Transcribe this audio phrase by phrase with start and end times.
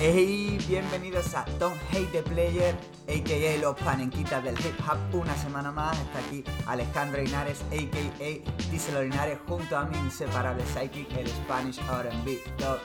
[0.00, 2.74] Hey, bienvenidos a Don't Hate the Player,
[3.10, 3.58] a.k.a.
[3.60, 4.98] los panenquitas del hip hop.
[5.20, 8.70] Una semana más está aquí Alejandro Linares, a.k.a.
[8.70, 12.38] Díselo Linares, junto a mi inseparable psychic, el Spanish R&B.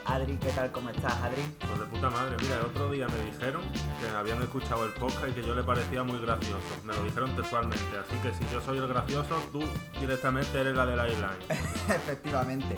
[0.04, 0.72] Adri, ¿qué tal?
[0.72, 1.42] ¿Cómo estás, Adri?
[1.60, 3.62] Pues de puta madre, mira, el otro día me dijeron
[4.00, 6.60] que habían escuchado el podcast y que yo le parecía muy gracioso.
[6.82, 9.62] Me lo dijeron textualmente, así que si yo soy el gracioso, tú
[10.00, 11.36] directamente eres la de la island.
[11.50, 12.76] Efectivamente.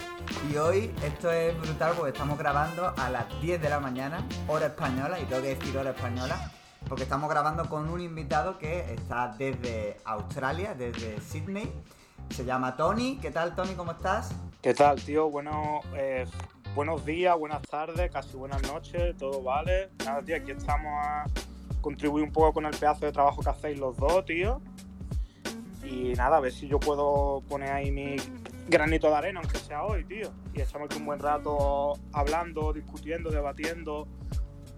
[0.52, 4.66] Y hoy esto es brutal porque estamos grabando a las 10 de la mañana hora
[4.66, 6.52] española, y tengo que decir hora española,
[6.88, 11.70] porque estamos grabando con un invitado que está desde Australia, desde Sydney.
[12.30, 13.18] Se llama Tony.
[13.20, 13.74] ¿Qué tal, Tony?
[13.74, 14.34] ¿Cómo estás?
[14.62, 15.30] ¿Qué tal, tío?
[15.30, 16.24] Bueno, eh,
[16.74, 19.90] buenos días, buenas tardes, casi buenas noches, todo vale.
[20.04, 21.24] Nada, tío, aquí estamos a
[21.82, 24.60] contribuir un poco con el pedazo de trabajo que hacéis los dos, tío.
[25.84, 28.16] Y nada, a ver si yo puedo poner ahí mi
[28.66, 30.30] granito de arena, aunque sea hoy, tío.
[30.54, 34.08] Y echamos aquí un buen rato hablando, discutiendo, debatiendo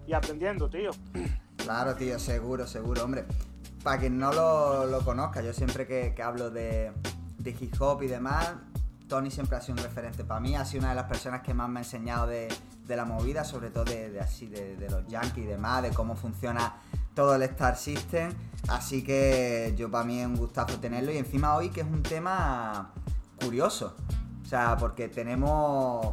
[0.07, 0.91] y aprendiendo, tío.
[1.63, 3.25] Claro, tío, seguro, seguro, hombre.
[3.83, 6.91] Para quien no lo, conozca, yo siempre que, hablo de,
[7.45, 8.53] hip hop y demás,
[9.07, 11.53] Tony siempre ha sido un referente para mí, ha sido una de las personas que
[11.53, 12.47] más me ha enseñado de,
[12.87, 16.75] la movida, sobre todo de, así, de, los Yankees y demás, de cómo funciona
[17.15, 18.33] todo el Star System.
[18.67, 22.03] Así que yo para mí es un gustazo tenerlo y encima hoy que es un
[22.03, 22.91] tema
[23.41, 23.95] curioso.
[24.43, 26.05] O sea, porque tenemos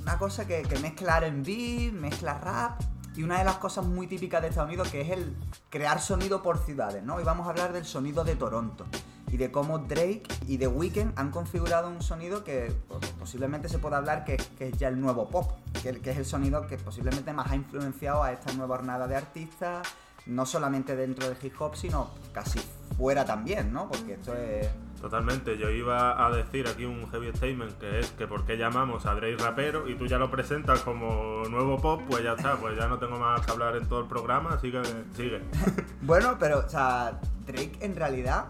[0.00, 2.80] una cosa que, que mezcla R&B, mezcla rap
[3.16, 5.34] y una de las cosas muy típicas de Estados Unidos que es el
[5.70, 7.20] crear sonido por ciudades, ¿no?
[7.20, 8.84] Y vamos a hablar del sonido de Toronto
[9.32, 13.78] y de cómo Drake y The Weeknd han configurado un sonido que pues, posiblemente se
[13.78, 15.50] pueda hablar que, es ya el nuevo pop,
[15.82, 19.16] que, que, es el sonido que posiblemente más ha influenciado a esta nueva hornada de
[19.16, 19.88] artistas,
[20.26, 22.60] no solamente dentro del hip hop, sino casi
[22.96, 23.88] fuera también, ¿no?
[23.88, 24.68] Porque esto es
[25.00, 29.06] Totalmente, yo iba a decir aquí un heavy statement que es que por qué llamamos
[29.06, 32.76] a Drake rapero y tú ya lo presentas como nuevo pop, pues ya está, pues
[32.78, 34.82] ya no tengo más que hablar en todo el programa, así que
[35.14, 35.42] sigue.
[36.02, 38.46] bueno, pero, o sea, Drake en realidad,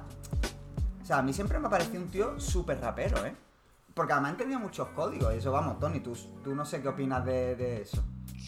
[1.03, 3.35] o sea, a mí siempre me ha parecido un tío súper rapero, ¿eh?
[3.93, 6.89] Porque además han tenido muchos códigos, y eso vamos, Tony, tú, tú no sé qué
[6.89, 8.03] opinas de, de eso.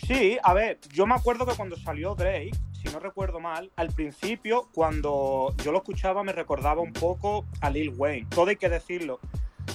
[0.06, 3.88] Sí, a ver, yo me acuerdo que cuando salió Drake, si no recuerdo mal, al
[3.88, 8.26] principio, cuando yo lo escuchaba, me recordaba un poco a Lil Wayne.
[8.30, 9.20] Todo hay que decirlo.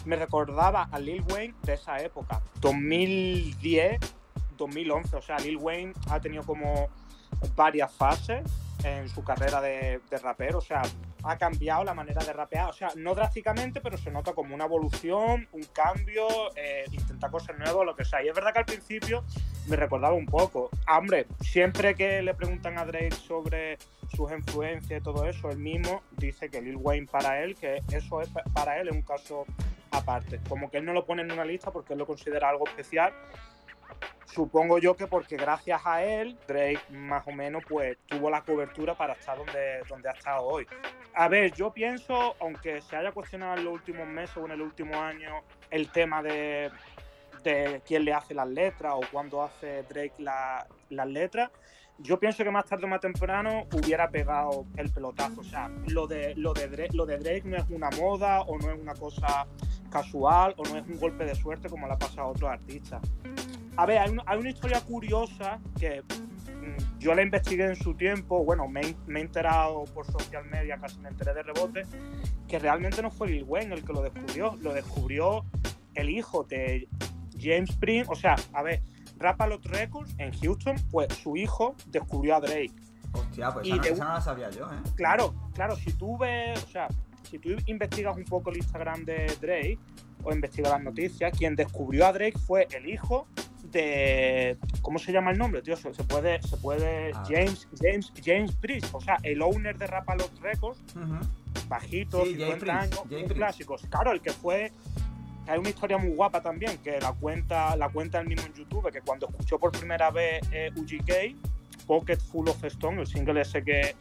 [0.05, 3.99] Me recordaba a Lil Wayne de esa época, 2010,
[4.57, 5.15] 2011.
[5.15, 6.89] O sea, Lil Wayne ha tenido como
[7.55, 8.43] varias fases
[8.83, 10.59] en su carrera de, rapero.
[10.59, 10.81] O sea,
[11.23, 12.69] ha cambiado la manera de rapear.
[12.69, 17.57] O sea, no drásticamente, pero se nota como una evolución, un cambio, eh, intenta cosas
[17.57, 18.23] nuevas, lo que sea.
[18.23, 19.23] Y es verdad que al principio
[19.67, 20.69] me recordaba un poco.
[20.85, 23.77] Ah, hombre, siempre que le preguntan a Drake sobre
[24.15, 28.21] sus influencias y todo eso, él mismo dice que Lil Wayne para él, que eso
[28.21, 29.45] es para él es un caso
[29.91, 30.39] aparte.
[30.49, 33.13] Como que él no lo pone en una lista porque él lo considera algo especial
[34.25, 38.95] supongo yo que porque gracias a él, Drake más o menos pues tuvo la cobertura
[38.95, 40.67] para estar donde, donde ha estado hoy.
[41.13, 44.61] A ver, yo pienso, aunque se haya cuestionado en los últimos meses o en el
[44.61, 46.71] último año el tema de,
[47.43, 51.51] de quién le hace las letras o cuándo hace Drake las letras,
[51.99, 55.41] yo pienso que más tarde o más temprano hubiera pegado el pelotazo.
[55.41, 58.57] O sea, lo de, lo de, Drake, lo de Drake no es una moda o
[58.57, 59.45] no es una cosa
[59.91, 63.01] casual o no es un golpe de suerte como le ha pasado a otros artistas.
[63.75, 68.67] A ver, hay, una historia curiosa que mm, yo la investigué en su tiempo, bueno,
[68.67, 71.83] me, he enterado por social media, casi me enteré de rebote,
[72.47, 75.45] que realmente no fue Lil Wayne el que lo descubrió, lo descubrió
[75.95, 76.87] el hijo de
[77.39, 78.81] James Prince, o sea, a ver,
[79.17, 82.73] Rapalot Records en Houston, pues su hijo descubrió a Drake.
[83.13, 84.75] Hostia, pues esa, no, la sabía yo, ¿eh?
[84.95, 86.87] Claro, claro, si tú ves, o sea,
[87.29, 89.79] si tú investigas un poco el Instagram de Drake
[90.23, 93.27] o investigas las noticias, quien descubrió a Drake fue el hijo
[93.73, 95.75] de ¿cómo se llama el nombre, tío?
[95.75, 97.23] Se, puede, se puede ah.
[97.27, 100.79] James, James, James Priest, o sea, el owner de Rapalot Records,
[101.67, 103.03] bajito, 50 años,
[103.33, 103.85] clásicos.
[103.89, 104.71] Claro, el que fue
[105.47, 108.89] hay una historia muy guapa también que la cuenta la cuenta el mismo en YouTube
[108.91, 113.61] que cuando escuchó por primera vez eh, UGK Pocket Full of Stone el single ese
[113.61, 113.93] que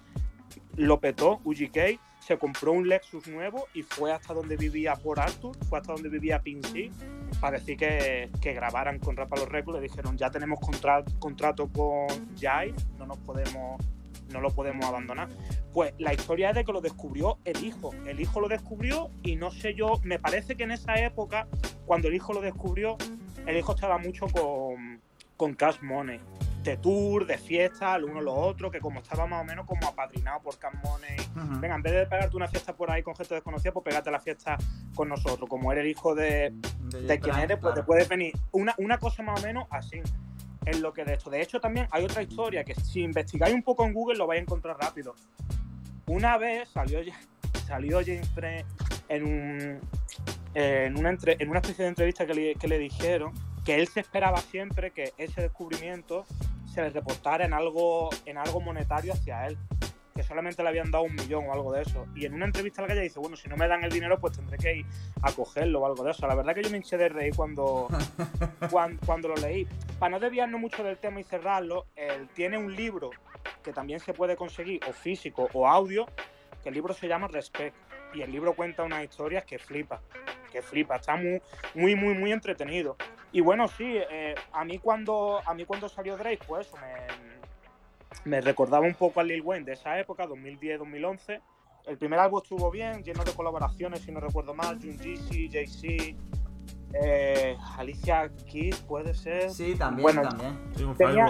[0.77, 5.57] lo petó UGK se compró un Lexus nuevo y fue hasta donde vivía por Arthur,
[5.69, 6.91] fue hasta donde vivía Pincy,
[7.41, 9.81] para decir que, que grabaran con Rapalo Records.
[9.81, 12.07] Le dijeron, ya tenemos contrato con
[12.41, 13.81] Jai, no nos podemos
[14.33, 15.29] no lo podemos abandonar.
[15.75, 17.91] Pues la historia es de que lo descubrió el hijo.
[18.07, 21.47] El hijo lo descubrió y no sé yo, me parece que en esa época,
[21.85, 22.97] cuando el hijo lo descubrió,
[23.47, 25.03] el hijo estaba mucho con,
[25.37, 26.19] con Cash Money
[26.63, 29.87] de tour, de fiesta, lo uno lo otro, que como estaba más o menos como
[29.87, 31.17] apadrinado por Cash Money.
[31.61, 34.21] Venga, en vez de pegarte una fiesta por ahí con gente desconocida, pues pegate la
[34.21, 34.57] fiesta
[34.95, 35.49] con nosotros.
[35.49, 36.53] Como eres hijo de,
[37.07, 38.33] de, quien eres, pues te puedes venir.
[38.53, 40.01] Una, una cosa más o menos así.
[40.67, 41.31] en lo que de esto.
[41.31, 44.41] De hecho, también hay otra historia que si investigáis un poco en Google lo vais
[44.41, 45.15] a encontrar rápido.
[46.07, 47.01] Una vez salió,
[47.67, 48.65] salió James Frey
[49.09, 49.81] en, un,
[50.55, 53.33] en, una en una especie de entrevista que le, que le dijeron
[53.65, 56.27] que él se esperaba siempre que ese descubrimiento
[56.73, 59.59] se le reportara en algo, en algo monetario hacia él
[60.15, 62.07] que solamente le habían dado un millón o algo de eso.
[62.15, 64.19] Y en una entrevista al que ella dice, bueno, si no me dan el dinero,
[64.19, 64.87] pues tendré que ir
[65.23, 66.27] a cogerlo o algo de eso.
[66.27, 67.89] La verdad que yo me hinché de reír cuando,
[69.07, 69.67] cuando, lo leí.
[69.99, 73.11] Para no desviarnos mucho del tema y cerrarlo, él tiene un libro
[73.63, 76.07] que también se puede conseguir, o físico o audio,
[76.63, 77.75] que el libro se llama Respect.
[78.15, 80.03] Y el libro cuenta unas historias que flipa,
[80.51, 81.41] que flipa, está muy,
[81.75, 82.97] muy, muy, muy entretenido.
[83.33, 88.41] Y bueno, sí, eh, a mí cuando a mí cuando salió Drake, pues me, me
[88.41, 91.41] recordaba un poco a Lil Wayne de esa época, 2010-2011.
[91.87, 96.17] El primer álbum estuvo bien, lleno de colaboraciones, si no recuerdo mal, Jun Jay-Z,
[96.95, 99.51] eh, Alicia Keys, puede ser.
[99.51, 100.95] Sí, también, bueno, también.
[100.97, 101.27] tenía,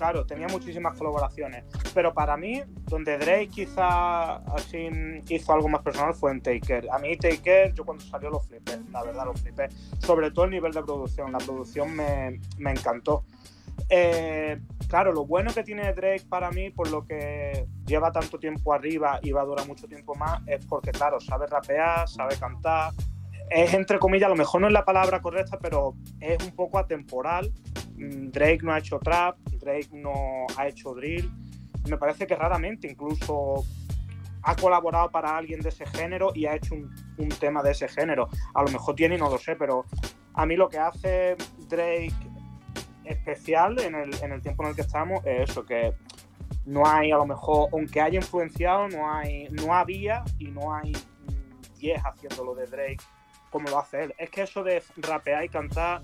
[0.00, 1.62] claro, tenía muchísimas colaboraciones.
[1.92, 4.88] Pero para mí, donde Drake quizá así
[5.28, 6.88] hizo algo más personal fue en Taker.
[6.90, 9.68] A mí Taker, yo cuando salió lo flipé, la verdad lo flipé.
[9.98, 13.26] Sobre todo el nivel de producción, la producción me, me encantó.
[13.90, 14.58] Eh,
[14.88, 19.20] claro, lo bueno que tiene Drake para mí, por lo que lleva tanto tiempo arriba
[19.22, 22.94] y va a durar mucho tiempo más, es porque, claro, sabe rapear, sabe cantar.
[23.50, 26.78] Es entre comillas, a lo mejor no es la palabra correcta, pero es un poco
[26.78, 27.52] atemporal.
[28.00, 31.30] Mm, Drake no ha hecho trap, Drake no ha hecho drill.
[31.88, 33.64] Me parece que raramente incluso
[34.42, 38.28] ha colaborado para alguien de ese género y ha hecho un, tema de ese género.
[38.54, 39.84] A lo mejor tiene y no lo sé, pero
[40.32, 41.36] a mí lo que hace
[41.68, 42.14] Drake
[43.04, 45.92] especial en el, en el tiempo en el que estamos es eso, que
[46.64, 50.92] no hay a lo mejor, aunque haya influenciado, no hay, no había y no hay
[51.78, 53.04] 10 haciéndolo de Drake
[53.50, 54.14] como lo hace él.
[54.16, 56.02] Es que eso de rapear y cantar,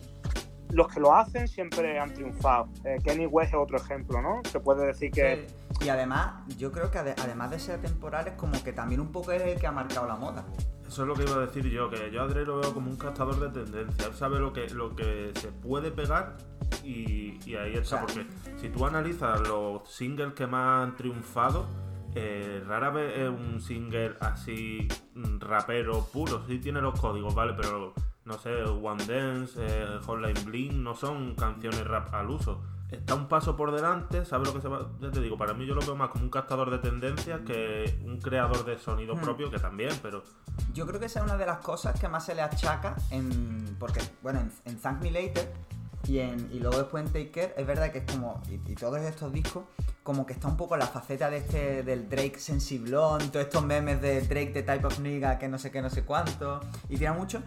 [0.73, 2.69] los que lo hacen siempre han triunfado.
[2.85, 4.43] Eh, Kenny West es otro ejemplo, ¿no?
[4.51, 5.47] Se puede decir que...
[5.81, 9.33] Y además, yo creo que además de ser temporal, es como que también un poco
[9.33, 10.45] es el que ha marcado la moda.
[10.89, 12.91] Eso es lo que iba a decir yo, que yo a Drake lo veo como
[12.91, 14.07] un captador de tendencia.
[14.07, 16.37] Él sabe lo que, lo que se puede pegar
[16.85, 18.27] y, ahí está, porque
[18.61, 21.67] si tú analizas los singles que más han triunfado,
[22.15, 27.55] eh, rara vez es un single así mm, rapero puro, sí tiene los códigos, ¿vale?
[27.55, 27.93] Pero
[28.27, 32.61] no sé, One Dance, eh, Hotline Bling, no son canciones rap al uso.
[32.91, 34.89] Está un paso por delante, sabe lo que se va.
[35.01, 37.99] Ya te digo, para mí yo lo veo más como un captador de tendencias que
[38.05, 39.21] un creador de sonido hmm.
[39.21, 40.23] propio, que también, pero.
[40.73, 43.77] Yo creo que esa es una de las cosas que más se le achaca en.
[43.81, 45.53] Porque, bueno, en, en Thank Me Later
[46.09, 49.65] y, luego después en Take Care, es verdad que es como, y, todos estos discos,
[50.03, 54.01] como que está un poco la faceta de este, del Drake sensiblón, todos estos memes
[54.01, 57.13] de Drake de Type of Nigga, que no sé qué, no sé cuánto, y tira
[57.13, 57.43] mucho.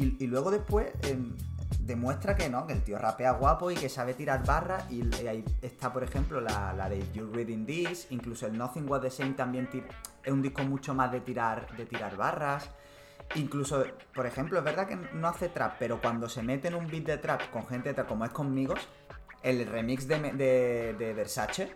[0.00, 1.36] Y, luego después em,
[1.80, 4.90] demuestra que no, que el tío rapea guapo y que sabe tirar barras.
[4.90, 9.02] Y, ahí está, por ejemplo, la, la, de You Reading This, incluso el Nothing Was
[9.02, 9.68] the Same también
[10.24, 12.70] es un disco mucho más de tirar, de tirar barras.
[13.34, 16.86] Incluso, por ejemplo, es verdad que no hace trap, pero cuando se mete en un
[16.86, 18.74] beat de trap con gente de trap como es conmigo,
[19.42, 20.18] el remix de,
[20.98, 21.72] de, Versace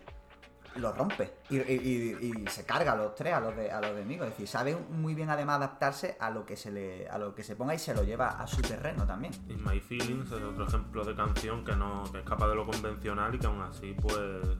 [0.75, 4.27] lo rompe y, se carga a los tres, a los de a los enemigos.
[4.27, 7.43] Es decir, sabe muy bien además adaptarse a lo que se le a lo que
[7.43, 9.33] se ponga y se lo lleva a su terreno también.
[9.47, 13.33] Y My Feelings es otro ejemplo de canción que no que escapa de lo convencional
[13.35, 14.19] y que aún así pues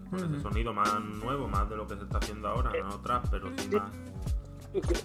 [0.10, 3.26] con ese sonido más nuevo, más de lo que se está haciendo ahora, no trap,
[3.30, 3.92] pero sin más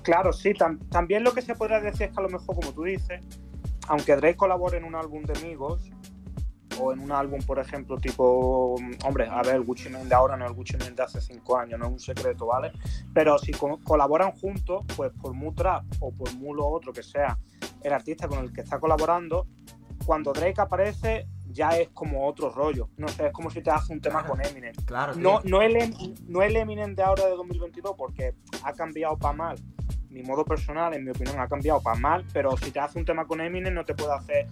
[0.03, 0.53] Claro, sí,
[0.91, 3.25] también lo que se podría decir es que a lo mejor, como tú dices,
[3.89, 5.91] aunque Drake colabore en un álbum de amigos,
[6.79, 10.37] o en un álbum, por ejemplo, tipo, hombre, a ver, el Gucci Mane de ahora
[10.37, 12.73] no es el Gucci Mane de hace cinco años, no es un secreto, ¿vale?
[13.13, 17.39] Pero si colaboran juntos, pues por mu trap o por mu lo otro que sea
[17.83, 19.47] el artista con el que está colaborando,
[20.05, 22.89] cuando Drake aparece, ya es como otro rollo.
[22.97, 24.75] No sé, es como si te hace un tema con Eminem.
[24.85, 25.15] Claro.
[25.17, 25.95] No, no, el,
[26.27, 28.35] no el Eminem de ahora de 2022, porque
[28.65, 29.59] ha cambiado para mal.
[30.09, 33.05] Mi modo personal, en mi opinión, ha cambiado para mal, pero si te hace un
[33.05, 34.49] tema con Eminem, no te puede hacer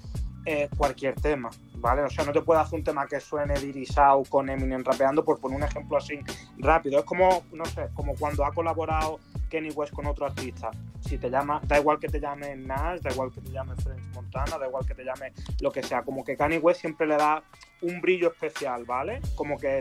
[0.76, 2.02] cualquier tema, ¿vale?
[2.02, 5.40] O sea, no te puede hacer un tema que suene dirisado con Eminem rapeando, por
[5.40, 6.18] poner un ejemplo así
[6.58, 6.98] rápido.
[6.98, 10.70] Es como, no sé, como cuando ha colaborado Kenny West con otro artista.
[11.00, 14.02] Si te llama, da igual que te llame Nash, da igual que te llame French
[14.14, 16.02] Montana, da igual que te llame lo que sea.
[16.02, 17.42] Como que Kanye West siempre le da
[17.82, 19.20] un brillo especial, ¿vale?
[19.34, 19.80] Como que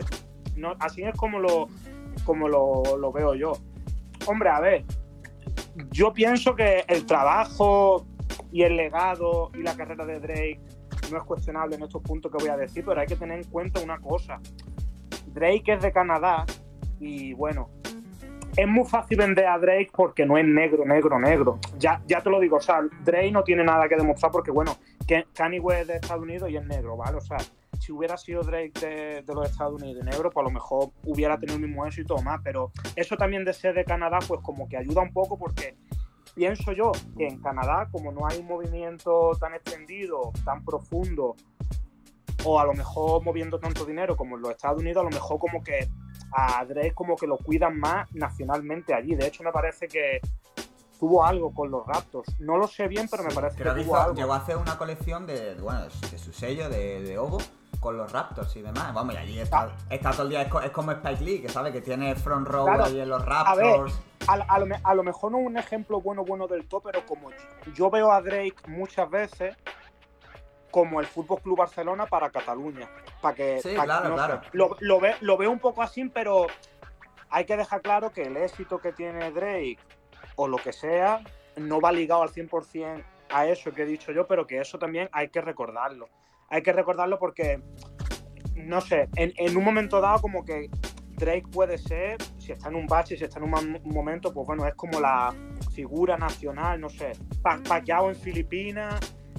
[0.56, 1.68] no, así es como lo,
[2.24, 3.52] como lo, veo yo.
[4.26, 4.84] Hombre, a ver,
[5.90, 8.06] yo pienso que el trabajo
[8.50, 10.60] y el legado y la carrera de Drake
[11.10, 13.50] no es cuestionable en estos puntos que voy a decir, pero hay que tener en
[13.50, 14.40] cuenta una cosa.
[15.26, 16.44] Drake es de Canadá
[17.00, 17.70] y bueno,
[18.56, 21.58] es muy fácil vender a Drake porque no es negro, negro, negro.
[21.78, 24.76] Ya, ya te lo digo, o sea, Drake no tiene nada que demostrar porque, bueno,
[25.32, 27.18] Kanye West es de Estados Unidos y es negro, ¿vale?
[27.18, 27.38] O sea,
[27.78, 28.72] si hubiera sido Drake
[29.24, 32.16] de, los Estados Unidos de negro, pues a lo mejor hubiera tenido el mismo éxito
[32.16, 35.38] o más, pero eso también de ser de Canadá, pues como que ayuda un poco
[35.38, 35.76] porque
[36.38, 41.34] pienso yo que en Canadá, como no hay un movimiento tan extendido, tan profundo,
[42.44, 45.40] o a lo mejor moviendo tanto dinero como en los Estados Unidos, a lo mejor
[45.40, 45.88] como que
[46.30, 49.16] a Drake como que lo cuidan más nacionalmente allí.
[49.16, 50.20] De hecho, me parece que
[51.00, 52.28] tuvo algo con los Raptors.
[52.38, 54.14] No lo sé bien, pero me parece que tuvo algo.
[54.14, 57.38] Llegó a hacer una colección de, bueno, de su sello, de, de Ovo,
[57.80, 58.92] con los Raptors y demás.
[58.92, 61.80] Vamos, y allí está, está todo el día, es, como Spike Lee, que sabe que
[61.80, 64.00] tiene front row ahí en los Raptors.
[64.26, 67.06] A, a, lo, a, lo, mejor no es un ejemplo bueno, bueno del todo, pero
[67.06, 67.30] como
[67.74, 69.56] yo veo a Drake muchas veces
[70.70, 72.88] como el Fútbol Club Barcelona para Cataluña.
[73.20, 74.40] Para que, sí, claro, claro.
[74.52, 76.46] lo, lo, ve, lo veo un poco así, pero
[77.30, 79.78] hay que dejar claro que el éxito que tiene Drake
[80.36, 81.20] o lo que sea
[81.56, 85.08] no va ligado al 100% a eso que he dicho yo, pero que eso también
[85.12, 86.08] hay que recordarlo.
[86.48, 87.62] Hay que recordarlo porque,
[88.54, 90.70] no sé, en, en un momento dado como que
[91.18, 94.66] Drake puede ser, si está en un bache, si está en un momento, pues bueno,
[94.66, 95.34] es como la
[95.72, 97.12] figura nacional, no sé,
[97.42, 98.98] Pacquiao en Filipinas,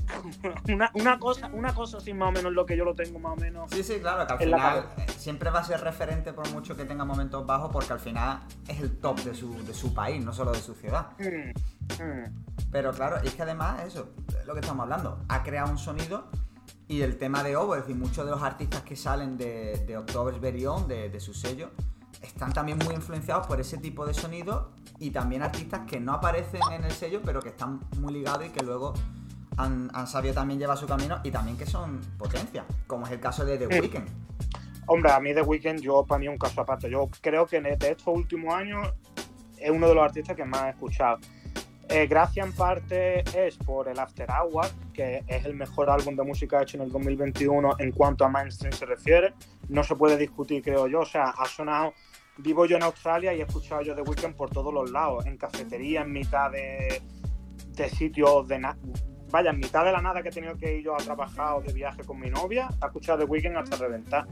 [0.70, 3.34] una, una, cosa, una cosa así más o menos lo que yo lo tengo más
[3.34, 3.72] o menos.
[3.72, 4.86] Sí, sí, claro, que al final
[5.18, 8.80] siempre va a ser referente por mucho que tenga momentos bajos, porque al final es
[8.82, 11.12] el top de su, de su país, no solo de su ciudad.
[11.20, 12.46] Mm, mm.
[12.72, 16.30] Pero claro, es que además eso, es lo que estamos hablando, ha creado un sonido
[16.90, 19.96] y el tema de Ovo, es decir, muchos de los artistas que salen de, de
[19.96, 21.70] October's Very de, de su sello,
[22.20, 26.62] están también muy influenciados por ese tipo de sonido y también artistas que no aparecen
[26.72, 28.96] en el sello, pero que están muy ligados y que luego
[29.58, 33.46] han, sabido también llevar su camino y también que son potencia, como es el caso
[33.46, 34.08] de The Weeknd.
[34.88, 36.90] Hombre, a mí The Weeknd, yo para mí un caso aparte.
[36.90, 38.92] Yo creo que de estos últimos años
[39.58, 41.20] es uno de los artistas que más he escuchado.
[41.90, 46.24] Eh, gracias en parte es por el After Hour, que es el mejor álbum de
[46.24, 49.34] música hecho en el 2021 en cuanto a mainstream se refiere.
[49.70, 51.00] No se puede discutir, creo yo.
[51.00, 51.94] O sea, ha sonado.
[52.38, 55.36] Vivo yo en Australia y he escuchado yo The Weeknd por todos los lados, en
[55.36, 57.02] cafetería, en mitad de,
[57.72, 58.62] de sitios de,
[59.30, 61.62] vaya, en mitad de la nada que he tenido que ir yo a trabajar o
[61.62, 64.28] de viaje con mi novia, a escuchar The Weeknd hasta reventar.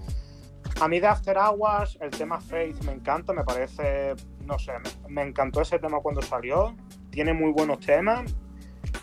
[0.79, 4.73] A mí de After Hours, el tema Faith me encanta, me parece, no sé,
[5.07, 6.75] me, encantó ese tema cuando salió.
[7.09, 8.35] Tiene muy buenos temas,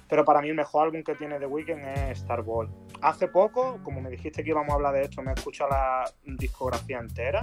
[0.09, 2.69] pero para mí el mejor álbum que tiene The Weeknd es Starboy.
[3.01, 6.05] Hace poco, como me dijiste que íbamos a hablar de esto, me he escuchado la
[6.25, 7.41] discografía entera.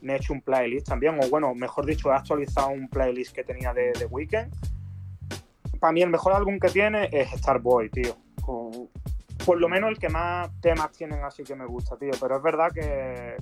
[0.00, 3.44] Me he hecho un playlist también, o bueno, mejor dicho, he actualizado un playlist que
[3.44, 4.50] tenía de The Weeknd
[5.80, 8.14] para mí el mejor álbum que tiene es Starboy, tío.
[9.44, 12.10] por lo menos el que más temas tienen así que me gusta, tío.
[12.20, 13.36] Pero es verdad que,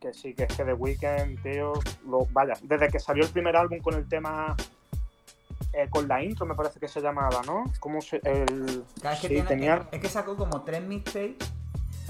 [0.00, 1.74] que sí, que es que The Weeknd, tío,
[2.08, 4.56] lo, vaya, desde que salió el primer álbum con el tema
[5.74, 7.64] eh, con la intro me parece que se llamaba, ¿no?
[7.80, 9.88] ¿Cómo se, el, es, que tenía...
[9.90, 11.52] es que sacó como tres mixtapes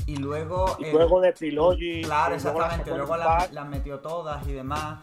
[0.06, 0.76] y luego...
[0.78, 2.02] Y luego de Trilogy.
[2.02, 2.90] Claro, exactamente.
[2.90, 5.00] Luego, las metió todas y demás.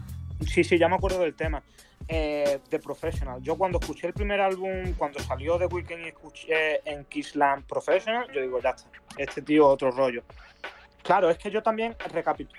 [0.48, 1.64] Sí, sí, ya me acuerdo del tema.
[2.08, 3.42] Eh, The Professional.
[3.42, 8.28] Yo cuando escuché el primer álbum, cuando salió The Weeknd y escuché en Kissland Professional,
[8.34, 10.24] yo digo, ya está, este tío otro rollo.
[11.04, 11.96] Claro, es que yo también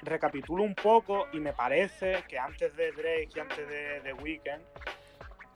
[0.02, 4.62] recapitulo un poco y me parece que antes de Drake y antes de The Weeknd,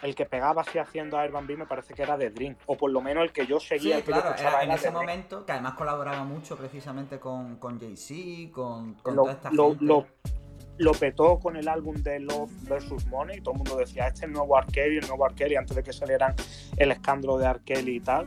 [0.03, 3.01] el que pegaba así haciendo Airbnb me parece que era The Dream, o por lo
[3.01, 3.97] menos el que yo seguía.
[3.97, 9.15] Sí, claro, en ese momento, que además colaboraba mucho precisamente con, con Jay-Z, con, con
[9.15, 10.07] toda esta gente
[10.79, 13.07] lo petó con el álbum de Love vs.
[13.07, 13.41] Money.
[13.41, 15.93] Todo el mundo decía, este es el nuevo Arkeli, el nuevo Arkeli, antes de que
[15.93, 16.35] salieran
[16.77, 18.27] el escándalo de Arkeli y tal.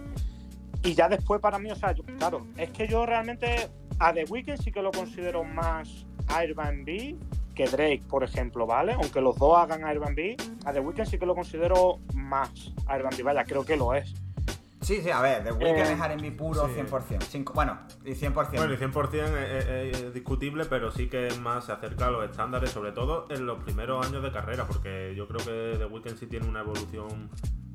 [0.84, 4.62] Y ya después para mí, o sea, claro, es que yo realmente a The Weeknd
[4.62, 7.18] sí que lo considero más Airbnb
[7.60, 8.94] que Drake, por ejemplo, ¿vale?
[8.94, 13.44] Aunque los dos hagan Airbnb, a The Weeknd sí que lo considero más Airbnb, vaya,
[13.44, 14.14] creo que lo es.
[14.80, 17.54] Sí, sí, a ver, The Weeknd eh, es R&B puro 100%.
[17.54, 18.56] bueno, y 100%.
[18.56, 22.70] Bueno, y 100% es, discutible, pero sí que es más, se acerca a los estándares,
[22.70, 26.28] sobre todo en los primeros años de carrera, porque yo creo que The Weeknd sí
[26.28, 27.30] tiene una evolución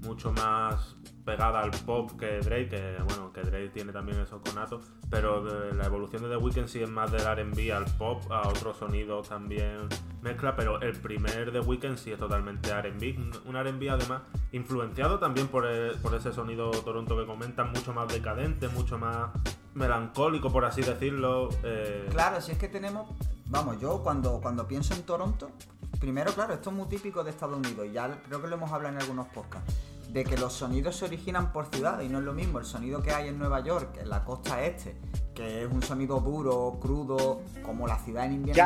[0.05, 4.83] mucho más pegada al pop que Drake, que bueno, que Drake tiene también esos conatos,
[5.11, 5.43] pero
[5.73, 9.29] la evolución de The Weeknd sí es más del R&B al pop, a otros sonidos
[9.29, 9.89] también
[10.23, 15.49] mezcla, pero el primer The Weeknd sí es totalmente R&B, un R&B además influenciado también
[15.49, 15.67] por,
[16.01, 19.31] por ese sonido Toronto que comentan, mucho más decadente, mucho más
[19.75, 21.49] melancólico, por así decirlo.
[21.63, 22.07] Eh.
[22.11, 23.09] Claro, si es que tenemos,
[23.47, 25.51] vamos, yo cuando, cuando pienso en Toronto,
[25.99, 28.95] primero, claro, esto es muy típico de Estados Unidos, ya creo que lo hemos hablado
[28.95, 32.33] en algunos podcasts de que los sonidos se originan por ciudades y no es lo
[32.33, 34.97] mismo el sonido que hay en Nueva York, en la costa este,
[35.35, 38.63] que es un sonido duro, crudo, como la ciudad en invierno.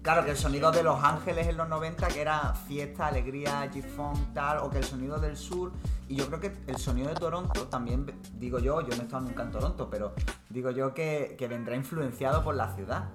[0.00, 4.32] Claro, que el sonido de Los Ángeles en los 90, que era fiesta, alegría, G-Funk,
[4.32, 5.70] tal, o que el sonido del sur.
[6.08, 9.20] Y yo creo que el sonido de Toronto también, digo yo, yo no he estado
[9.20, 10.14] nunca en Toronto, pero
[10.48, 13.10] digo yo que, que vendrá influenciado por la ciudad.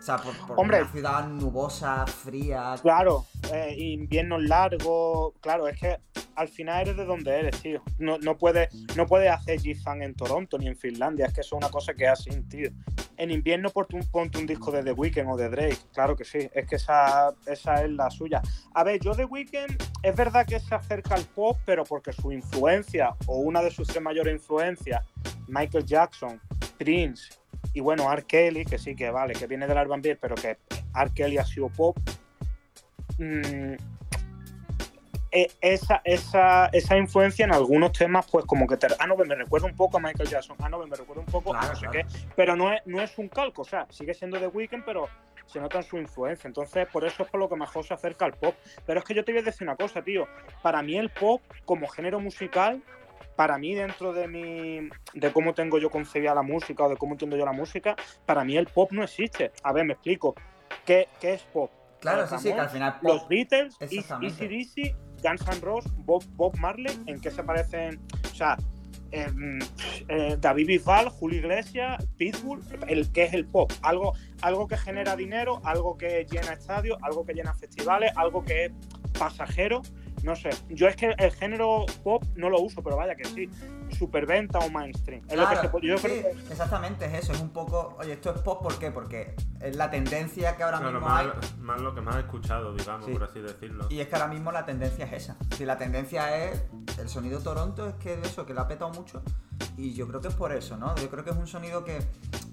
[0.00, 0.80] O sea, por, por Hombre.
[0.80, 2.74] una ciudad nubosa, fría.
[2.80, 5.98] Claro, eh, inviernos largos, claro, es que
[6.36, 7.82] al final eres de donde eres, tío.
[7.98, 11.56] No, no puedes no puedes hacer G-Fan en Toronto ni en Finlandia, es que eso
[11.56, 12.70] es una cosa que es así, tío.
[13.18, 16.24] En invierno ponte un, ponte un disco de The Weeknd o de Drake, claro que
[16.24, 18.40] sí, es que esa, esa es la suya.
[18.72, 22.32] A ver, yo The Weeknd es verdad que se acerca al pop, pero porque su
[22.32, 25.04] influencia, o una de sus tres mayores influencias,
[25.46, 26.40] Michael Jackson,
[26.78, 27.39] Prince
[27.72, 28.24] y bueno, R.
[28.24, 30.58] Kelly, que sí que vale, que viene del R&B, pero que
[30.94, 31.10] R.
[31.14, 31.96] Kelly ha sido pop.
[33.18, 33.74] Mm,
[35.32, 39.34] e- esa, esa, esa influencia en algunos temas, pues como que te, ah, no, me
[39.34, 41.86] recuerda un poco a Michael Jackson, ah, no, me recuerda un poco a no sé
[41.86, 41.92] claro.
[41.92, 45.08] qué, pero no es, no es un calco, o sea, sigue siendo The Weeknd, pero
[45.46, 48.24] se nota en su influencia, entonces por eso es por lo que mejor se acerca
[48.24, 48.54] al pop.
[48.86, 50.28] Pero es que yo te voy a decir una cosa, tío,
[50.62, 52.82] para mí el pop como género musical,
[53.36, 57.12] para mí dentro de mi, de cómo tengo yo concebida la música o de cómo
[57.14, 57.96] entiendo yo la música,
[58.26, 59.52] para mí el pop no existe.
[59.62, 60.34] A ver, me explico.
[60.84, 61.70] ¿Qué, qué es pop?
[62.00, 64.54] Claro, sí, Los sí, que al final Los pop- Beatles, Exactamente.
[64.56, 68.00] Easy Guns N' Roses, Bob, Bob Marley, ¿en qué se parecen?
[68.32, 68.56] O sea,
[69.10, 69.58] em,
[70.08, 75.16] eh, David Bisbal, Julio Iglesias, Pitbull, el que es el pop, algo, algo que genera
[75.16, 78.72] dinero, algo que llena estadios, algo que llena festivales, algo que es
[79.18, 79.82] pasajero.
[80.22, 83.48] No sé, yo es que el género pop no lo uso, pero vaya que sí,
[84.00, 85.22] superventa o mainstream.
[85.28, 87.50] Es lo que Claro, se puede- yo sí, creo que- exactamente es eso, es un
[87.50, 88.90] poco, oye, esto es pop, ¿por qué?
[88.90, 91.58] Porque es la tendencia que ahora Claro, mismo más, hay.
[91.60, 93.12] más lo que más he escuchado, digamos, Sí.
[93.12, 93.86] por así decirlo.
[93.90, 95.36] Y es que ahora mismo la tendencia es esa.
[95.54, 96.64] Si la tendencia es
[96.98, 99.22] el sonido Toronto, es que eso, que lo ha petado mucho.
[99.76, 100.94] Y yo creo que es por eso, ¿no?
[100.96, 101.98] Yo creo que es un sonido que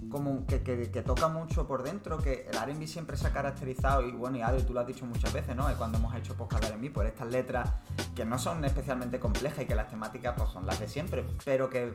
[0.09, 4.01] como que, que- que toca mucho por dentro, que el R&B siempre se ha caracterizado,
[4.03, 5.67] y bueno, y Adri, tú lo has dicho muchas veces, ¿no?
[5.77, 7.69] Cuando hemos hecho podcast de R&B, por estas letras
[8.15, 11.69] que no son especialmente complejas y que las temáticas pues, son las de siempre, pero
[11.69, 11.93] que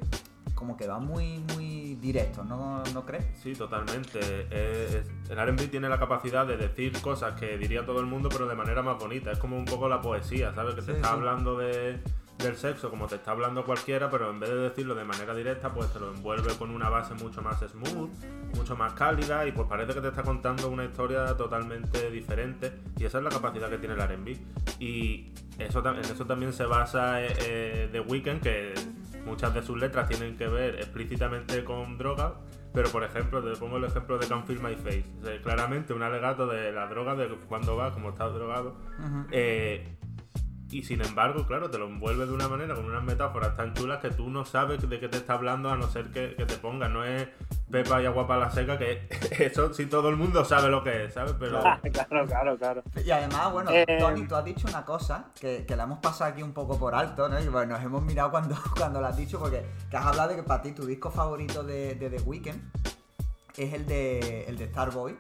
[0.55, 3.25] como que van muy, muy directos, ¿no, ¿no crees?
[3.43, 4.21] Sí, totalmente.
[5.29, 8.55] El RB tiene la capacidad de decir cosas que diría todo el mundo, pero de
[8.55, 9.33] manera más bonita.
[9.33, 10.77] Es como un poco la poesía, ¿sabes?
[10.77, 11.15] Que te Sí, está sí.
[11.15, 11.99] hablando de,
[12.39, 15.73] del sexo como te está hablando cualquiera, pero en vez de decirlo de manera directa,
[15.75, 18.11] pues te lo envuelve con una base mucho más smooth,
[18.55, 22.73] mucho más cálida, y pues parece que te está contando una historia totalmente diferente.
[22.99, 24.37] Y esa es la capacidad que tiene el RB.
[24.79, 28.75] Y eso, en eso también se basa eh, eh, The Weeknd, que
[29.25, 32.33] muchas de sus letras tienen que ver explícitamente con drogas.
[32.73, 35.05] Pero por ejemplo, te pongo el ejemplo de Can't Feel My Face.
[35.21, 38.75] O sea, claramente un alegato de la droga, de cuando va, como está drogado.
[39.31, 39.97] Eh,
[40.73, 44.01] y sin embargo, claro, te lo envuelve de una manera, con unas metáforas tan chulas
[44.01, 46.57] que tú no sabes de qué te está hablando a no ser que, que te
[46.57, 46.89] ponga.
[46.89, 47.29] No es
[47.71, 49.07] Pepa y agua para la seca, que
[49.39, 51.35] eso sí todo el mundo sabe lo que es, ¿sabes?
[51.39, 51.61] Pero
[51.93, 52.83] claro, claro, claro.
[53.05, 56.33] Y además, bueno, Eh, Tony, tú has dicho una cosa que, que la hemos pasado
[56.33, 57.39] aquí un poco por alto, ¿no?
[57.39, 60.37] Y bueno, nos hemos mirado cuando, cuando la has dicho, porque que has hablado de
[60.37, 62.61] que para ti tu disco favorito de, de The Weeknd
[63.59, 65.17] es el de, el de Starboy.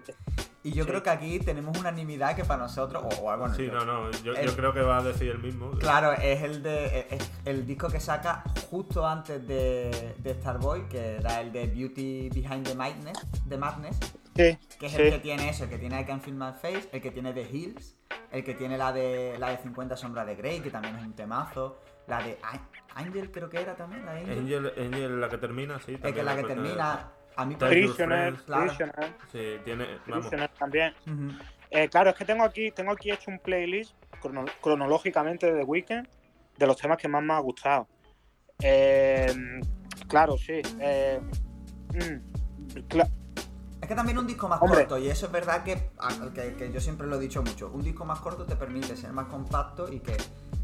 [0.64, 0.90] Y yo Sí.
[0.90, 4.10] creo que aquí tenemos unanimidad que para nosotros, o, o bueno, sí, yo- no, no,
[4.22, 5.72] yo, el- yo creo que va a decir el mismo.
[5.72, 11.16] Claro, es el de es el disco que saca justo antes de, de Starboy, que
[11.16, 13.98] era el de Beauty Behind the Madness, the Madness
[14.36, 15.02] Sí, que es sí.
[15.02, 17.32] el que tiene eso, el que tiene I Can Feel My Face, el que tiene
[17.34, 17.96] The Hills,
[18.30, 21.12] el que tiene la de la de 50 sombras de Grey, que también es un
[21.14, 25.28] temazo, la de An- Angel creo que era también, la de Angel, Angel, Angel, la
[25.28, 25.98] que termina, sí.
[26.02, 28.34] el que la que termina, a mí Prisoner.
[28.44, 29.86] Prisoner, Sí, tiene.
[30.06, 30.26] Vamos.
[30.26, 30.94] Prisoner también.
[31.70, 35.64] Eh, claro, es que tengo aquí, tengo aquí hecho un playlist crono- cronológicamente de The
[35.64, 36.06] Weeknd
[36.58, 37.88] de los temas que más me ha gustado.
[38.62, 39.34] Eh,
[40.08, 40.60] claro, sí.
[40.80, 41.20] eh,
[41.94, 42.76] mm,
[43.80, 44.80] Es que también un disco más Hombre.
[44.80, 45.90] corto, y eso es verdad que,
[46.34, 49.12] que, que yo siempre lo he dicho mucho, un disco más corto te permite ser
[49.12, 50.16] más compacto y que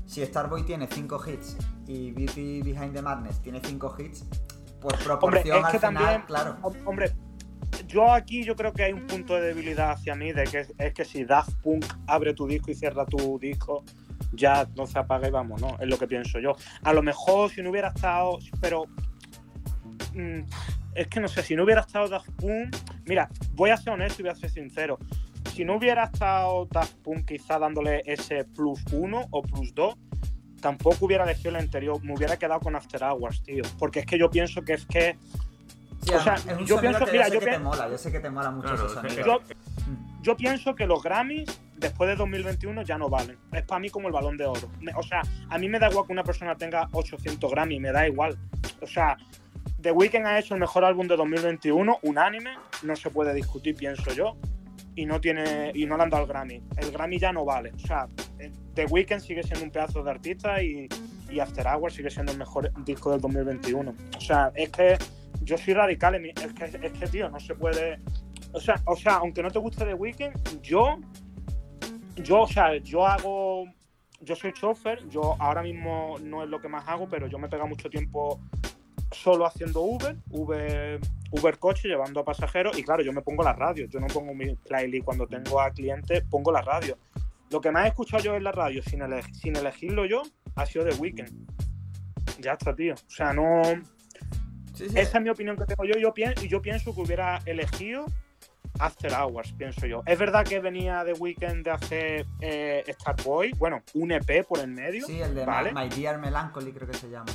[0.06, 4.24] si Starboy tiene 5 hits y Beauty Behind the Madness tiene 5 hits,
[4.80, 6.56] por Hombre, proporción es al que final, también, claro.
[6.62, 7.12] hom- hombre,
[7.86, 10.74] yo aquí yo creo que hay un punto de debilidad hacia mí, de que es,
[10.78, 13.84] es que si Daft Punk abre tu disco y cierra tu disco,
[14.32, 15.76] ya no se apaga y vamos, ¿no?
[15.80, 16.54] Es lo que pienso yo.
[16.82, 18.84] A lo mejor si no hubiera estado, pero
[20.14, 20.40] mm,
[20.94, 24.20] es que no sé, si no hubiera estado Daft Punk, mira, voy a ser honesto
[24.20, 24.98] y voy a ser sincero.
[25.54, 29.94] Si no hubiera estado Daft Punk quizá dándole ese plus uno o plus dos,
[30.60, 33.62] tampoco hubiera elegido el anterior, me hubiera quedado con After Hours, tío.
[33.78, 35.16] Porque es que yo pienso que es que
[36.00, 37.58] Sí, o sea, además, es un yo pienso- que mira, yo sé yo que te
[37.58, 39.26] mola, yo sé que te mola mucho Claro, que- sonido.
[39.26, 39.40] yo,
[40.22, 43.36] yo pienso que los Grammys después de 2021 ya no valen.
[43.52, 44.70] Es para mí como el balón de oro.
[44.96, 48.06] o sea, a mí me da igual que una persona tenga 800 Grammy, me da
[48.06, 48.38] igual.
[48.80, 49.16] O sea,
[49.82, 52.50] The Weeknd ha hecho el mejor álbum de 2021, unánime,
[52.82, 54.36] no se puede discutir, pienso yo,
[54.94, 56.62] y no tiene y no le han dado el Grammy.
[56.76, 57.72] El Grammy ya no vale.
[57.74, 58.06] O sea,
[58.74, 60.88] The Weeknd sigue siendo un pedazo de artista y,
[61.40, 63.94] After Hours sigue siendo el mejor disco del 2021.
[64.16, 64.96] O sea, es que
[65.42, 67.98] yo soy radical, en es que, es que tío, no se puede
[68.52, 70.98] o sea, o sea, aunque no te guste The Weeknd, yo,
[72.16, 73.66] yo, o sea, yo hago,
[74.20, 77.48] yo soy chofer, yo ahora mismo no es lo que más hago, pero yo me
[77.48, 78.40] pega mucho tiempo
[79.10, 83.52] solo haciendo Uber, Uber, Uber coche, llevando a pasajeros, y claro, yo me pongo la
[83.52, 86.96] radio, yo no pongo mi playlist cuando tengo a clientes, pongo la radio.
[87.50, 89.00] Lo que más he escuchado yo en la radio, sin,
[89.32, 90.22] sin elegirlo yo,
[90.56, 91.28] ha sido The Weeknd.
[92.40, 92.94] Ya está, tío.
[92.94, 93.62] O sea, no...
[94.94, 95.98] Esa es mi opinión que tengo yo.
[95.98, 98.06] Yo, pienso, yo pienso que hubiera elegido
[98.78, 100.02] After Hours, pienso yo.
[100.06, 104.68] Es verdad que venía de Weekend de hacer eh, Starboy, bueno, un EP por el
[104.68, 105.04] medio.
[105.06, 107.32] Sí, el de My Dear Melancholy creo que se llama.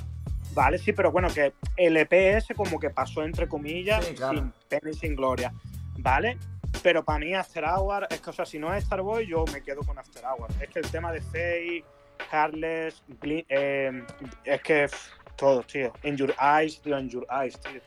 [0.53, 4.89] Vale, sí, pero bueno, que el EP ese como que pasó entre comillas, sin pena
[4.89, 5.51] y sin gloria.
[5.97, 6.37] ¿Vale?
[6.81, 9.61] Pero para mí After Hours, es que, o sea, si no es Starboy, yo me
[9.61, 10.53] quedo con After Hours.
[10.61, 11.83] Es que el tema de Faye,
[12.29, 14.03] Carles, eh,
[14.43, 14.87] es que
[15.35, 15.93] todo, tío.
[16.03, 17.81] In Your Eyes, tío, In Your Eyes, tío.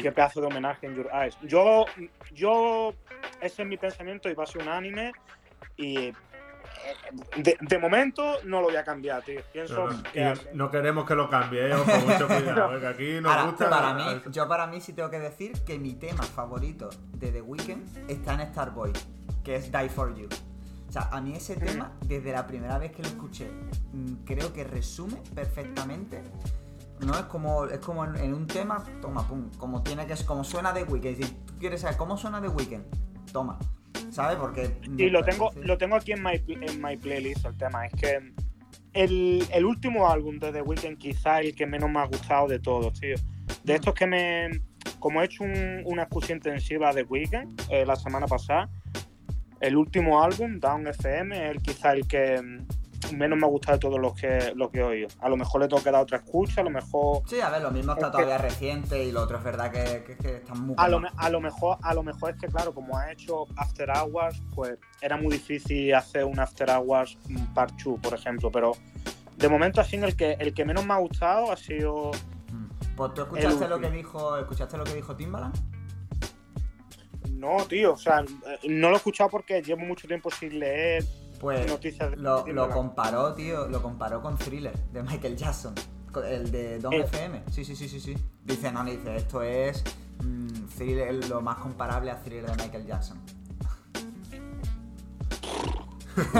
[0.00, 1.36] Qué pedazo de homenaje en Your Eyes.
[1.42, 1.84] Yo,
[2.32, 2.94] yo,
[3.40, 5.12] ese es mi pensamiento y va a ser un anime
[5.76, 6.12] y
[7.36, 9.40] de, momento no lo voy a cambiar, tío.
[9.52, 9.88] Pienso
[10.54, 11.74] no, queremos que lo cambie, ¿eh?
[11.74, 12.86] mucho cuidado, ¿eh?
[12.86, 13.70] aquí nos gusta.
[13.70, 17.42] Para mí, yo para mí sí tengo que decir que mi tema favorito de The
[17.42, 18.92] Weeknd está en Starboy,
[19.44, 20.28] que es Die For You.
[20.88, 23.50] O sea, a mí ese tema, desde la primera vez que lo escuché,
[23.92, 26.22] mm, creo que resume perfectamente
[27.00, 30.72] no es como es como en, un tema, toma, pum, como tiene que como suena
[30.72, 31.16] de Weekend.
[31.16, 32.84] Si tú quieres saber cómo suena de Weekend,
[33.32, 33.58] toma.
[34.12, 34.36] ¿Sabes?
[34.36, 34.70] Porque.
[34.96, 37.86] Sí, lo tengo, lo tengo aquí en my, en my playlist el tema.
[37.86, 38.32] Es que
[38.92, 43.00] el, último álbum de The Weeknd, quizá el que menos me ha gustado de todos,
[43.00, 43.16] tío.
[43.64, 44.50] De estos que me.
[44.98, 48.68] Como he hecho una excusa intensiva de Weekend eh, la semana pasada,
[49.60, 52.40] el último álbum, Down FM, es quizá el que
[53.10, 55.08] menos me ha gustado de todos los que, lo que he oído.
[55.20, 57.22] A lo mejor le tengo que dar otra escucha, a lo mejor.
[57.26, 60.36] Sí, a ver, lo mismo está todavía reciente y lo otro es verdad que, que,
[60.36, 60.74] están muy.
[60.78, 63.90] A lo, a lo, mejor, a lo mejor es que, claro, como ha hecho After
[63.90, 67.18] Hours, pues era muy difícil hacer un After Hours
[67.54, 68.50] Part 2, por ejemplo.
[68.50, 68.72] Pero
[69.36, 72.12] de momento, así, el que, el que menos me ha gustado ha sido.
[72.50, 72.94] Mm.
[72.96, 74.38] Pues tú escuchaste lo que dijo.
[74.38, 75.54] ¿Escuchaste lo que dijo Timbaland?
[77.42, 78.24] No, tío, o sea,
[78.68, 81.04] no lo he escuchado porque llevo mucho tiempo sin leer
[81.42, 81.66] pues
[82.18, 85.74] lo, comparó, tío, lo comparó con Thriller de Michael Jackson,
[86.24, 87.42] el de Don FM.
[87.50, 88.16] Sí, sí, sí, sí, sí.
[88.44, 89.82] Dice, no, dice, esto es
[90.22, 93.20] mm, Thriller, lo más comparable a Thriller de Michael Jackson.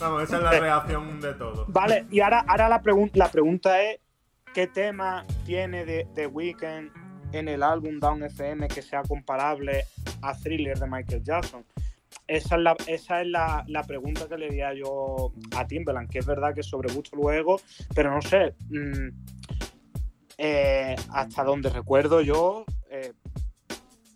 [0.00, 1.66] Vamos, esa es la reacción de todo.
[1.66, 2.80] Vale, y ahora, ahora la,
[3.12, 3.98] la pregunta es,
[4.54, 6.92] ¿qué tema tiene de, de Weekend
[7.32, 9.84] en el álbum Down FM que sea comparable
[10.22, 11.64] a Thriller de Michael Jackson?
[12.30, 16.20] Esa es, la, esa es la, la, pregunta que le diría yo a Timberland, que
[16.20, 17.60] es verdad que sobre gusto luego,
[17.92, 19.08] pero no sé, mm,
[20.38, 23.14] eh, hasta donde recuerdo yo, eh,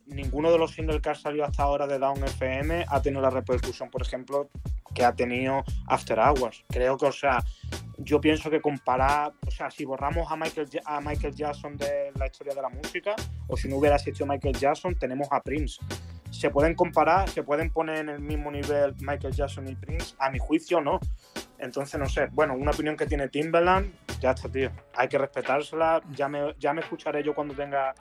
[0.07, 3.31] ninguno de los singles que ha salido hasta ahora de Down FM ha tenido la
[3.31, 4.49] repercusión, por ejemplo,
[4.95, 6.65] que ha tenido After Hours.
[6.69, 7.43] Creo que, o sea,
[7.99, 12.27] yo pienso que comparar, o sea, si borramos a Michael, a Michael Jackson de la
[12.27, 13.17] historia de la música,
[13.49, 15.81] o si no hubiera existido Michael Jackson, tenemos a Prince
[16.35, 20.31] se pueden comparar, se pueden poner en el mismo nivel Michael Jackson y Prince, a
[20.31, 21.01] mi juicio no.
[21.59, 24.71] Entonces, no sé, bueno, una opinión que tiene Timberland, ya está, tío.
[24.95, 27.95] Hay que respetársela, ya me, ya me escucharé yo cuando tenga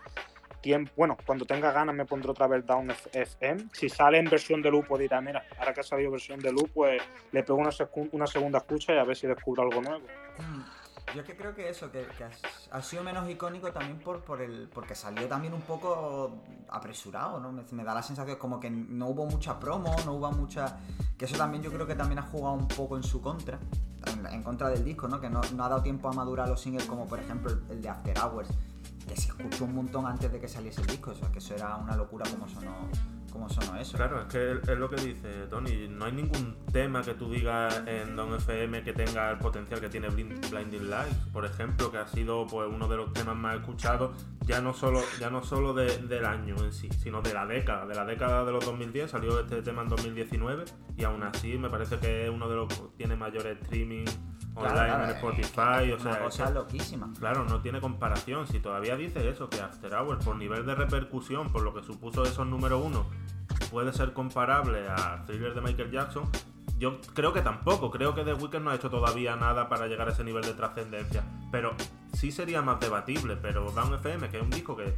[0.61, 3.65] tiempo, bueno, cuando tenga ganas me pondré otra vez Down FM.
[3.73, 6.51] Si sale en versión de loop, pues dirá, mira, ahora que ha salido versión de
[6.51, 7.69] loop, pues le pego una,
[8.11, 10.05] una segunda escucha y a ver si descubro algo nuevo.
[10.39, 10.82] Mm.
[11.13, 12.07] Yo es que creo que eso, que,
[12.71, 16.31] ha, sido menos icónico también por, por el porque salió también un poco
[16.69, 17.51] apresurado, ¿no?
[17.51, 20.79] Me, da la sensación como que no hubo mucha promo, no hubo mucha...
[21.17, 23.59] Que eso también yo creo que también ha jugado un poco en su contra,
[24.31, 25.21] en, contra del disco, ¿no?
[25.21, 28.17] Que no, ha dado tiempo a madurar los singles como por ejemplo el, de After
[28.19, 28.49] Hours,
[29.07, 31.53] que se escuchó un montón antes de que saliese el disco, o sea, que eso
[31.53, 32.89] era una locura como sonó
[33.33, 33.97] cómo eso.
[33.97, 35.87] Claro, es que es lo que dice Tony.
[35.89, 39.89] No hay ningún tema que tú digas en Don FM que tenga el potencial que
[39.89, 44.15] tiene Blinding Lights, por ejemplo, que ha sido pues uno de los temas más escuchados,
[44.45, 47.87] ya no solo, ya no solo del año en sí, sino de la década.
[47.87, 50.65] De la década de los 2010 salió este tema en 2019
[50.95, 54.05] y aún así me parece que es uno de los que tiene mayor streaming
[54.55, 55.91] online en Spotify.
[55.91, 57.11] o sea, cosa loquísima.
[57.19, 58.47] Claro, no tiene comparación.
[58.47, 62.23] Si todavía dice eso, que After Hours, por nivel de repercusión, por lo que supuso
[62.23, 63.05] esos número uno
[63.71, 66.29] puede ser comparable a Thriller de Michael Jackson,
[66.79, 67.89] yo creo que tampoco.
[67.89, 70.53] Creo que The Weeknd no ha hecho todavía nada para llegar a ese nivel de
[70.53, 71.23] trascendencia.
[71.51, 71.75] Pero
[72.13, 73.37] sí sería más debatible.
[73.37, 74.93] Pero Down FM, que es un disco que,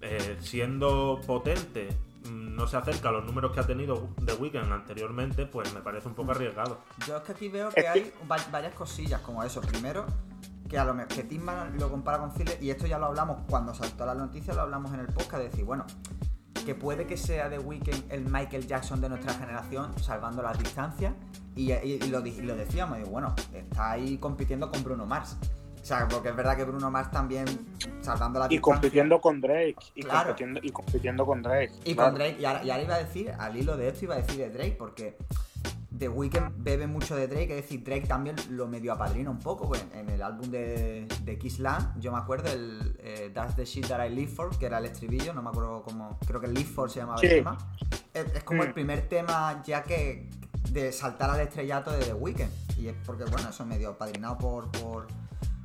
[0.00, 1.88] eh, siendo potente,
[2.34, 6.08] no se acerca a los números que ha tenido The Weeknd anteriormente, pues me parece
[6.08, 6.80] un poco arriesgado.
[7.06, 9.60] Yo es que aquí veo que hay varias cosillas como eso.
[9.60, 10.04] Primero,
[10.68, 13.42] que a lo mejor que Timman lo compara con Thriller, y esto ya lo hablamos
[13.48, 15.86] cuando saltó la noticia, lo hablamos en el podcast, de decir, bueno,
[16.64, 21.12] que puede que sea The Weeknd el Michael Jackson de nuestra generación, salvando las distancias.
[21.56, 21.68] Y,
[22.08, 25.36] lo, decíamos, y bueno, está ahí compitiendo con Bruno Mars.
[25.84, 27.44] O sea, porque es verdad que Bruno Mars también
[28.00, 29.76] salvando la Y compitiendo con Drake.
[29.94, 31.72] Y, compitiendo, y compitiendo con Drake.
[31.84, 32.38] Y con Drake.
[32.40, 34.48] Y ahora, y ahora, iba a decir, al hilo de esto iba a decir de
[34.48, 35.18] Drake, porque
[35.98, 39.68] The Weeknd bebe mucho de Drake, es decir, Drake también lo medio apadrina un poco
[39.68, 42.00] pues, en el álbum de, de Kiss Land.
[42.00, 44.86] Yo me acuerdo el eh, That's the Shit That I Live For, que era el
[44.86, 46.18] estribillo, no me acuerdo cómo.
[46.26, 47.58] Creo que el Live For se llamaba el tema.
[48.14, 48.72] Es, como el mm.
[48.72, 50.30] primer tema ya que
[50.70, 52.50] de saltar al estrellato de The Weeknd.
[52.78, 55.06] Y es porque, bueno, eso medio apadrinado por, por,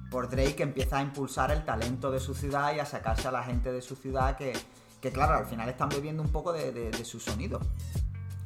[0.10, 3.43] por Drake, empieza a impulsar el talento de su ciudad y a sacarse a la
[3.43, 4.54] gente de su ciudad que,
[5.02, 7.60] que claro, al final están bebiendo un poco de, su sonido.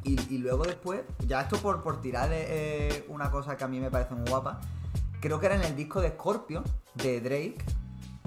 [0.04, 3.90] Y, luego después, ya esto por, por tirar eh, una cosa que a mí me
[3.90, 4.60] parece muy guapa,
[5.22, 6.62] creo que era en el disco de Scorpio,
[6.96, 7.58] de Drake,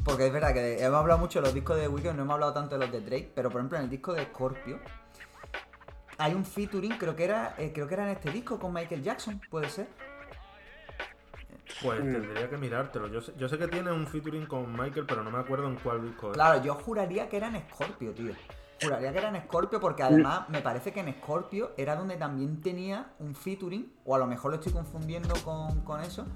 [0.03, 2.55] porque es verdad que hemos hablado mucho de los discos de Weekend, no hemos hablado
[2.55, 4.79] tanto de los de Drake, pero por ejemplo en el disco de Scorpio
[6.17, 9.03] hay un featuring, creo que era, eh, creo que era en este disco con Michael
[9.03, 9.89] Jackson, puede ser.
[11.83, 13.09] Pues tendría que mirártelo.
[13.09, 15.77] Yo sé, yo sé que tiene un featuring con Michael, pero no me acuerdo en
[15.77, 16.33] cuál disco.
[16.33, 18.33] Claro, yo juraría que era en Scorpio, tío.
[18.83, 22.61] Juraría que era en Scorpio porque además me parece que en Scorpio era donde también
[22.61, 26.27] tenía un featuring, o a lo mejor lo estoy confundiendo con, eso,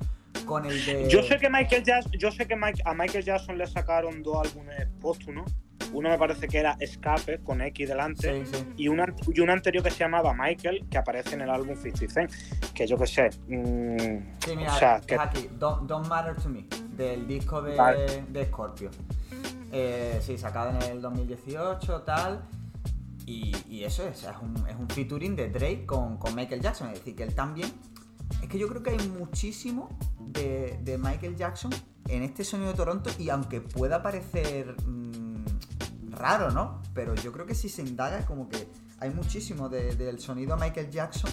[0.47, 1.09] con el de...
[1.09, 4.87] Yo sé que Michael Jackson, yo sé que a Michael Jackson le sacaron dos álbumes
[5.01, 5.51] póstumos.
[5.93, 8.45] Uno me parece que era Escape con X delante
[8.77, 12.33] Y, un anterior que se llamaba Michael que aparece en el álbum 50 Cent.
[12.75, 13.31] Que yo qué sé.
[13.49, 16.65] Mm, sí, mira, es aquí, Don't, Matter to Me,
[16.97, 18.91] del disco de, de Scorpio.
[19.73, 22.43] Eh, sí, sacado en el 2018, tal.
[23.27, 26.89] Y, eso es, es un, es un, featuring de Drake con, Michael Jackson.
[26.89, 27.71] Es decir, que él también.
[28.43, 29.89] Es que yo creo que hay muchísimo
[30.19, 31.73] de, Michael Jackson
[32.09, 33.11] en este sonido de Toronto.
[33.19, 36.83] Y aunque pueda parecer mm, raro, ¿no?
[36.95, 38.69] Pero yo creo que si se indaga, es como que
[39.01, 41.31] hay muchísimo del sonido Michael Jackson.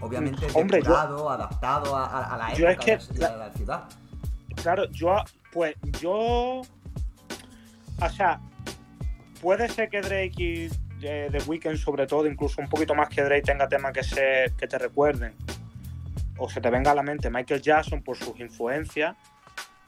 [0.00, 3.88] Obviamente Hombre, adaptado a, la época y a la ciudad.
[4.62, 5.16] Claro, yo,
[5.52, 6.62] pues yo
[8.02, 8.40] o sea,
[9.40, 10.70] puede ser que Drake y
[11.02, 14.52] eh, The Weeknd, sobre todo, incluso un poquito más que Drake, tenga temas que, se,
[14.56, 15.34] que te recuerden
[16.38, 19.16] o se te venga a la mente Michael Jackson por sus influencias,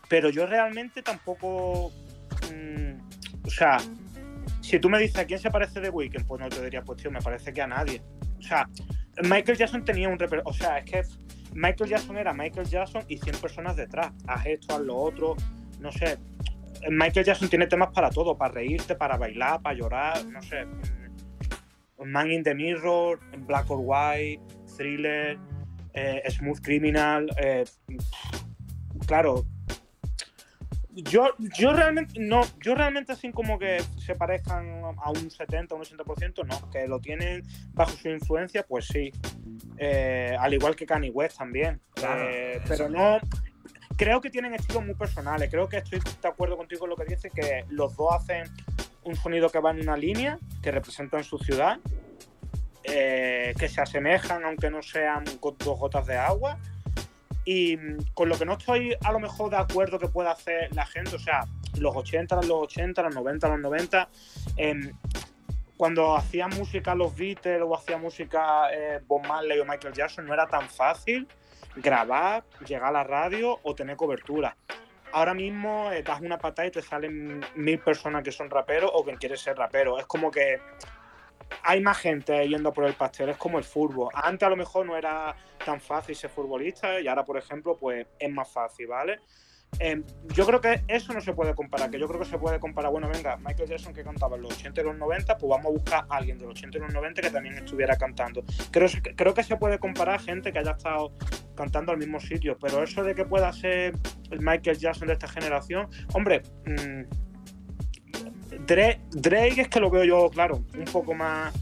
[0.08, 1.92] pero yo realmente tampoco.
[2.52, 3.78] Mm, o sea,
[4.60, 7.02] si tú me dices a quién se parece The Weeknd, pues no te diría, pues
[7.02, 8.02] tío, me parece que a nadie.
[8.38, 8.68] O sea,
[9.22, 11.02] Michael Jackson tenía un O sea, es que
[11.54, 14.12] Michael Jackson era Michael Jackson y 100 personas detrás.
[14.26, 15.36] Haz esto, haz lo otro.
[15.80, 16.18] No sé,
[16.90, 20.66] Michael Jackson tiene temas para todo, para reírte, para bailar, para llorar, no sé.
[22.04, 24.40] Man in the Mirror, Black or White,
[24.76, 25.36] Thriller,
[25.98, 27.28] eh, Smooth Criminal.
[27.36, 27.64] Eh,
[29.06, 29.44] claro.
[30.94, 35.82] Yo, yo realmente no, yo realmente así como que se parezcan a un 70, un
[35.82, 39.12] 80%, no, que lo tienen bajo su influencia, pues sí.
[39.76, 41.80] Eh, al igual que Kanye West también.
[42.66, 43.20] pero no,
[43.96, 45.50] creo que tienen estilos muy personales.
[45.50, 48.44] Creo que estoy de acuerdo contigo en lo que dices, que los dos hacen
[49.04, 51.78] un sonido que va en una línea, que representan su ciudad,
[52.90, 56.58] eh, que se asemejan, aunque no sean dos gotas de agua.
[57.44, 57.78] Y
[58.12, 61.16] con lo que no estoy a lo mejor de acuerdo que pueda hacer la gente,
[61.16, 61.46] o sea,
[61.78, 64.08] los 80, los 80, los 90, los 90,
[64.56, 64.92] em,
[65.76, 70.34] cuando hacía música los Beatles o hacía música eh, Bob Marley o Michael Jackson, no
[70.34, 71.26] era tan fácil
[71.76, 74.56] grabar, llegar a la radio o tener cobertura.
[75.12, 79.04] Ahora mismo eh, das una patada y te salen mil personas que son raperos o
[79.04, 80.00] que quieren ser raperos.
[80.00, 80.60] Es como que
[81.62, 84.10] hay más gente yendo por el pastel, es como el fútbol.
[84.14, 85.34] Antes a lo mejor no era
[85.64, 89.20] tan fácil ser futbolista y ahora, por ejemplo, pues es más fácil, ¿vale?
[89.78, 90.02] Em,
[90.34, 92.90] yo creo que eso no se puede comparar, que yo creo que se puede comparar,
[92.90, 95.70] bueno, venga, Michael Jackson que cantaba en los 80 y los 90, pues vamos a
[95.70, 98.42] buscar a alguien de los 80 y los 90 que también estuviera cantando.
[98.70, 101.12] Creo, creo que se puede comparar gente que haya estado
[101.54, 103.94] cantando al mismo sitio, pero eso de que pueda ser
[104.30, 107.02] el Michael Jackson de esta generación, hombre, mmm,
[108.68, 111.52] Drake, es que lo veo yo, claro, un poco más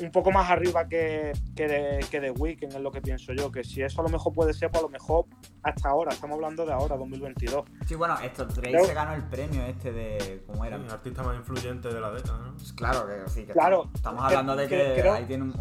[0.00, 3.50] un poco más arriba que, que, de, que The Weeknd, es lo que pienso yo.
[3.52, 5.26] Que si eso a lo mejor puede ser, pues a lo mejor
[5.62, 7.64] hasta ahora, estamos hablando de ahora, 2022.
[7.86, 10.42] Sí, bueno, esto Drake se ganó el premio este de.
[10.46, 10.76] ¿Cómo era?
[10.76, 12.54] el artista más influyente de la década, ¿no?
[12.54, 15.54] Pues claro, que sí, que claro, estamos hablando de que, ahí tiene un,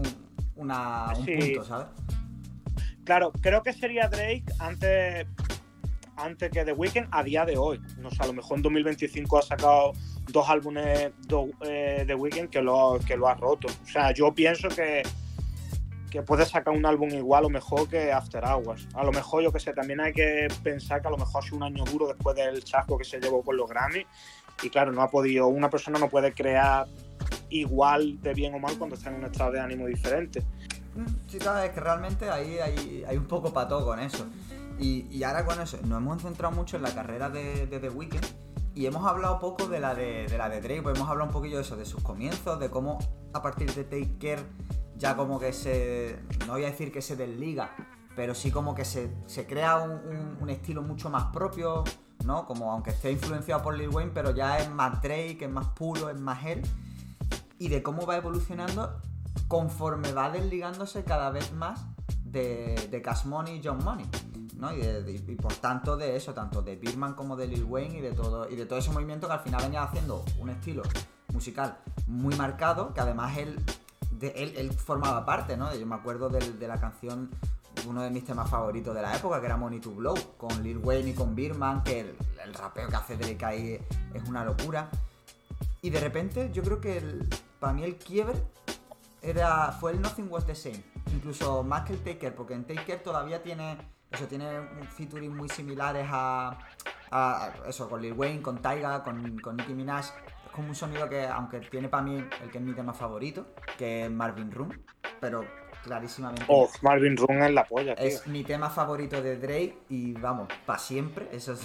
[0.55, 1.87] una, punto, ¿sabes?
[3.03, 5.27] Claro, creo que sería Drake antes
[6.17, 7.79] antes que The Weeknd a día de hoy.
[7.97, 9.93] No sé, a lo mejor en 2025 ha sacado
[10.31, 13.67] dos álbumes de eh, The Weeknd que lo, que lo ha roto.
[13.67, 15.03] O sea, yo pienso que,
[16.09, 18.87] que puede sacar un álbum igual o mejor que After Hours.
[18.93, 21.45] A lo mejor, yo que sé, también hay que pensar que a lo mejor ha
[21.45, 24.05] sido un año duro después del chasco que se llevó con los Grammy.
[24.61, 26.87] Y claro, no ha podido, una persona no puede crear
[27.49, 30.43] igual de bien o mal cuando está en un estado de ánimo diferente.
[31.27, 34.27] Sí, sabes, que realmente ahí hay, hay un poco pato con eso.
[34.79, 38.25] Y, ahora con eso, nos hemos centrado mucho en la carrera de, The Weeknd
[38.75, 41.57] y hemos hablado poco de la de, la de Drake, pues hemos hablado un poquillo
[41.57, 42.99] de eso, de sus comienzos, de cómo
[43.33, 44.43] a partir de Take Care
[44.97, 47.75] ya como que se, no voy a decir que se desliga,
[48.15, 49.09] pero sí como que se,
[49.47, 51.83] crea un, estilo mucho más propio,
[52.25, 52.45] ¿no?
[52.45, 56.09] Como aunque esté influenciado por Lil Wayne, pero ya es más Drake, es más puro,
[56.09, 56.61] es más él.
[57.59, 59.01] Y de cómo va evolucionando
[59.47, 61.85] conforme va desligándose cada vez más
[62.33, 64.05] de, Cash Money y John Money.
[64.75, 68.49] Y, por tanto de eso, tanto de Birman como de Lil Wayne y de todo,
[68.49, 70.83] y de todo ese movimiento que al final venía haciendo un estilo
[71.33, 73.59] musical muy marcado, que además él,
[74.21, 75.73] él, formaba parte, ¿no?
[75.75, 77.29] Yo me acuerdo de, la canción,
[77.85, 80.77] uno de mis temas favoritos de la época, que era Money to Blow, con Lil
[80.77, 82.15] Wayne y con Birman, que
[82.45, 83.79] el, rapeo que hace Drake ahí
[84.13, 84.89] es una locura.
[85.81, 87.01] Y de repente yo creo que
[87.59, 88.41] para mí el quiebre
[89.21, 93.01] era, fue el Nothing Was The Same, incluso más que el Taker, porque en Taker
[93.01, 93.77] todavía tiene
[94.13, 94.45] eso tiene
[94.95, 96.55] featuring muy similares a,
[97.67, 100.05] eso, con Lil Wayne, con Tyga, con, con Nicki Minaj.
[100.45, 103.47] Es como un sonido que, aunque tiene para mí el que es mi tema favorito,
[103.77, 104.71] que es Marvin Room,
[105.19, 105.43] pero
[105.83, 106.45] clarísimamente.
[106.47, 108.05] Oh, Marvin Room es la polla, tío.
[108.05, 111.29] Es mi tema favorito de Drake y vamos, para siempre.
[111.31, 111.61] Eso es.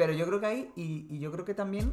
[0.00, 1.92] Pero yo creo que ahí, y, yo creo que también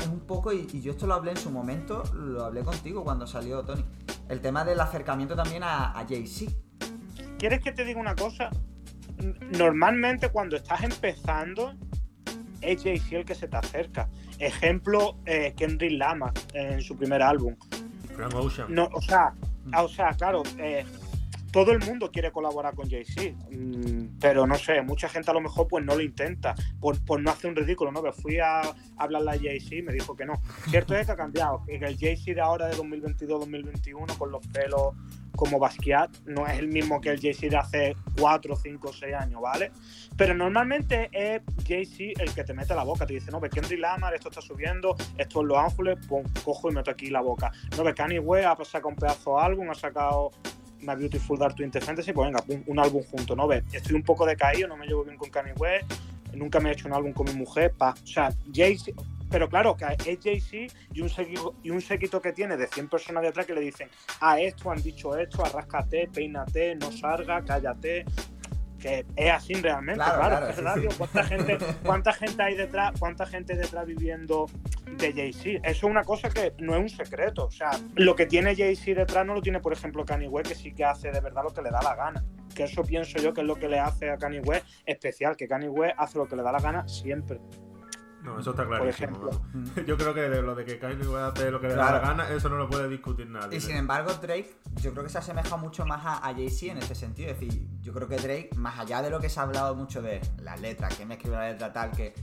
[0.00, 3.26] es un poco, y, yo esto lo hablé en su momento, lo hablé contigo cuando
[3.26, 3.84] salió Tony,
[4.30, 6.50] el tema del acercamiento también a, a Jay-Z.
[7.38, 8.48] ¿Quieres que te diga una cosa?
[9.58, 11.74] normalmente cuando estás empezando,
[12.62, 14.08] es jay el que se te acerca.
[14.38, 17.54] Ejemplo, eh, Kendrick Lamar en su primer álbum.
[18.16, 18.74] Frank Ocean.
[18.74, 19.34] No, o sea,
[19.76, 20.86] o sea, claro, eh,
[21.52, 25.40] todo el mundo quiere colaborar con Jay-Z, mm, pero no sé, mucha gente a lo
[25.40, 28.02] mejor pues no lo intenta, por, no hacer un ridículo, ¿no?
[28.02, 28.62] Que fui a
[28.96, 30.34] hablarle a Jay-Z y me dijo que no.
[30.70, 34.94] Cierto es que ha cambiado, que el Jay-Z de ahora de 2022-2021 con los pelos
[35.36, 39.40] como Basquiat no es el mismo que el Jay-Z de hace 4, 5, 6 años,
[39.40, 39.72] ¿vale?
[40.16, 43.80] Pero normalmente es Jay-Z el que te mete la boca, te dice, no, ve Kendrick
[43.80, 45.98] Lamar, esto está subiendo, esto es Los Ángeles,
[46.44, 47.52] cojo y meto aquí la boca.
[47.76, 50.30] No, ve Kanye West ha sacado un pedazo de álbum, ha sacado
[50.82, 53.46] My Beautiful Dark Twisted Fantasy, pues venga, un, álbum junto, ¿no?
[53.46, 55.92] Ve, estoy un poco decaído, no me llevo bien con Kanye West,
[56.34, 57.94] nunca me he hecho un álbum con mi mujer, pa.
[58.02, 58.92] O sea, Jay-Z,
[59.30, 62.88] pero claro, que es Jay-Z y un, séquito, y un séquito que tiene de 100
[62.88, 63.88] personas detrás que le dicen,
[64.20, 68.04] ah, esto, han dicho esto, arráscate, peínate, no salga, cállate.
[68.82, 73.86] Que es así realmente, claro, es ¿cuánta, gente, ¿cuánta gente hay detrás, cuánta gente detrás
[73.86, 74.46] viviendo
[74.98, 75.60] de Jay-Z?
[75.62, 77.46] Eso es una cosa que no es un secreto.
[77.46, 80.56] O sea, lo que tiene Jay-Z detrás no lo tiene, por ejemplo, Kanye West, que
[80.56, 82.24] sí que hace de verdad lo que le da la gana.
[82.56, 85.46] Que eso pienso yo que es lo que le hace a Kanye West especial, que
[85.46, 87.38] Kanye West hace lo que le da la gana siempre.
[88.22, 89.30] No, eso está clarísimo.
[89.86, 92.30] Yo creo que lo de que Kanye a hacer lo que le da la gana,
[92.30, 93.58] eso no lo puede discutir nadie.
[93.58, 96.94] Y sin embargo, Drake, yo creo que se asemeja mucho más a, Jay-Z en ese
[96.94, 97.30] sentido.
[97.30, 100.02] Es decir, yo creo que Drake, más allá de lo que se ha hablado mucho
[100.02, 102.14] de las letras, que me escribe la letra tal, que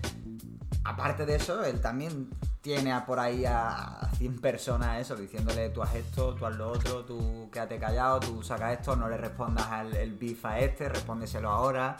[0.86, 2.30] aparte de eso, él también
[2.62, 6.70] tiene a por ahí a 100 personas eso, diciéndole tú haz esto, tú haz lo
[6.70, 10.90] otro, tú quédate callado, tú sacas esto, no le respondas al el beef a este,
[10.90, 11.98] respóndeselo ahora.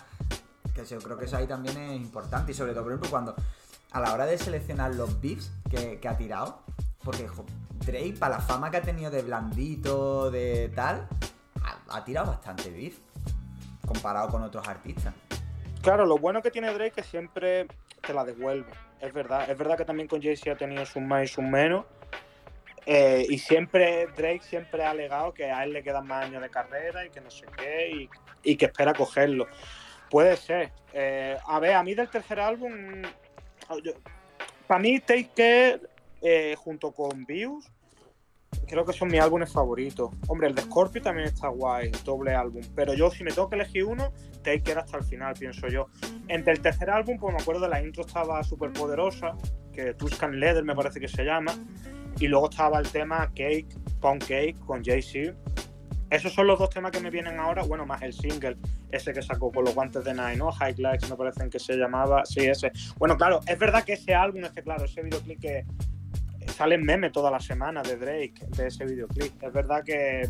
[0.74, 3.36] Que yo creo que eso ahí también es importante y sobre todo, por ejemplo, cuando
[3.92, 6.64] a la hora de seleccionar los beefs que, ha tirado,
[7.04, 7.28] porque
[7.86, 11.08] Drake, para la fama que ha tenido de blandito, de tal,
[11.90, 13.00] ha, tirado bastante beef
[13.86, 15.14] comparado con otros artistas.
[15.82, 17.68] Claro, lo bueno que tiene Drake es que siempre
[18.06, 18.72] te la devuelve.
[19.02, 19.50] Es verdad.
[19.50, 21.86] Es verdad que también con Jay-Z ha tenido sus más y sus menos.
[22.86, 26.50] Eh, y siempre Drake siempre ha alegado que a él le quedan más años de
[26.50, 28.10] carrera y que no sé qué
[28.44, 29.48] y, que espera cogerlo.
[30.10, 30.72] Puede ser.
[30.94, 32.74] Eh, a ver, a mí del tercer álbum
[34.68, 35.82] para mí, Take Care,
[36.22, 37.72] eh, junto con Views,
[38.68, 40.12] creo que son mis álbumes favoritos.
[40.28, 42.62] Hombre, el de Scorpio también está guay, doble álbum.
[42.76, 44.12] Pero yo, si me tengo que elegir uno,
[44.44, 45.88] Take Care hasta el final, pienso yo.
[46.28, 49.36] Entre el tercer álbum, pues me acuerdo de la intro estaba súper poderosa,
[49.74, 51.54] que Tuscan Leather me parece que se llama.
[52.20, 53.68] Y luego estaba el tema Cake,
[54.02, 55.34] Pound Cake con Jay-Z.
[56.10, 58.58] Esos son los dos temas que me vienen ahora, bueno, más el single,
[58.92, 60.50] ese que sacó con los guantes de Nine, ¿no?
[60.52, 62.72] Highlights, me parecen que se llamaba, sí, ese.
[62.98, 65.66] Bueno, claro, es verdad que ese álbum, ese, claro, ese videoclip que
[66.50, 69.42] sale en meme toda la semana de Drake, de ese videoclip.
[69.44, 70.28] Es verdad que,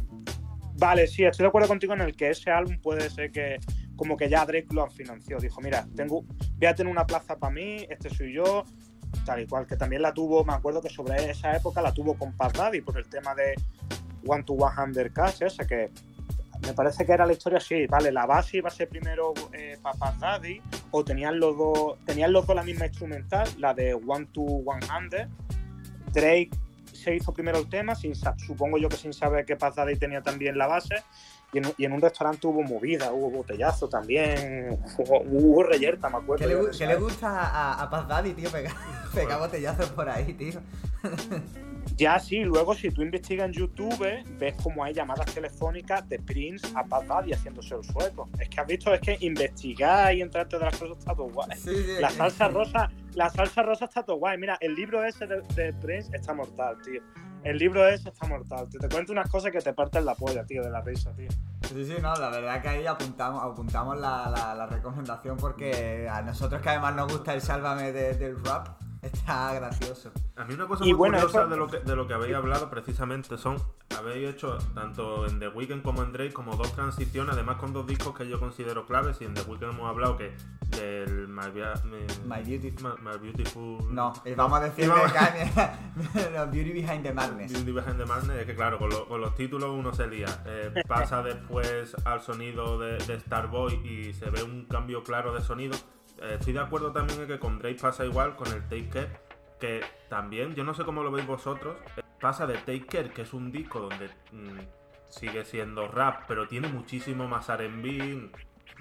[0.78, 3.58] vale, sí, estoy de acuerdo contigo en el que ese álbum puede ser que
[3.96, 5.38] como que ya Drake lo financió.
[5.40, 6.24] Dijo, mira, tengo,
[6.58, 8.64] voy a tener una plaza para mí, este soy yo,
[9.26, 12.18] tal y cual, que también la tuvo, me acuerdo que sobre esa época la tuvo
[12.18, 13.56] con Paz Daddy por el tema de
[14.26, 15.90] One to One Undercash, ese que
[16.62, 19.78] me parece que era la historia así, vale, la base iba a ser primero eh,
[19.82, 20.62] Papa Daddy,
[20.92, 24.86] o tenían los dos, tenían los dos la misma instrumental, la de One to One
[24.98, 25.28] Under.
[26.12, 26.50] Drake
[26.92, 30.22] se hizo primero el tema, sin, supongo yo que sin saber que Paz Daddy tenía
[30.22, 30.96] también la base,
[31.52, 36.46] y en, un restaurante hubo movida, hubo botellazo también, hubo, reyerta, me acuerdo.
[36.46, 38.74] ¿Qué le, gusta a, a Paz Daddy, tío, pegar,
[39.16, 40.60] pegar botellazos por ahí, tío?
[41.96, 46.68] Ya sí, luego si tú investigas en YouTube, ves como hay llamadas telefónicas de Prince
[46.76, 48.30] a Bad Daddy haciéndose el sueco.
[48.40, 51.50] Es que has visto, es que investigar y entrarte de las cosas está todo guay.
[52.00, 54.38] la salsa rosa, la salsa rosa está todo guay.
[54.38, 57.02] Mira, el libro ese de, Prince está mortal, tío.
[57.44, 58.70] El libro ese está mortal.
[58.70, 61.30] Te, te cuento unas cosas que te parten la polla, tío, de la risa, tío.
[61.68, 66.62] Sí, sí, no, la verdad que ahí apuntamos, apuntamos la, la, recomendación porque a nosotros
[66.62, 68.70] que además nos gusta el sálvame del rap,
[69.02, 70.12] Está gracioso.
[70.36, 73.38] A mí una cosa muy curiosa de, lo que, de lo que habéis hablado precisamente
[73.38, 73.58] son,
[73.98, 77.88] habéis hecho tanto en The Weeknd como en Drake como dos transiciones, además con dos
[77.88, 80.36] discos que yo considero claves y en The Weeknd hemos hablado que
[80.72, 81.48] del My,
[82.26, 82.96] my, Beautiful...
[83.02, 83.94] My, Beautiful...
[83.94, 84.96] No, vamos a decir no,
[86.52, 87.54] Beauty Behind the Madness.
[87.54, 90.28] Beauty Behind the Madness, es que claro, con, con los títulos uno se lía.
[90.46, 95.42] Eh, pasa después al sonido de, de Starboy y se ve un cambio claro de
[95.42, 98.90] sonido eh, estoy de acuerdo también en que con Drake pasa igual, con el Take
[98.90, 99.20] Care,
[99.60, 103.24] que también, yo no sé cómo lo veis vosotros, eh, pasa de Take Care, que
[103.24, 104.60] es un disco donde mm,
[105.10, 108.32] sigue siendo rap, pero tiene muchísimo más RB,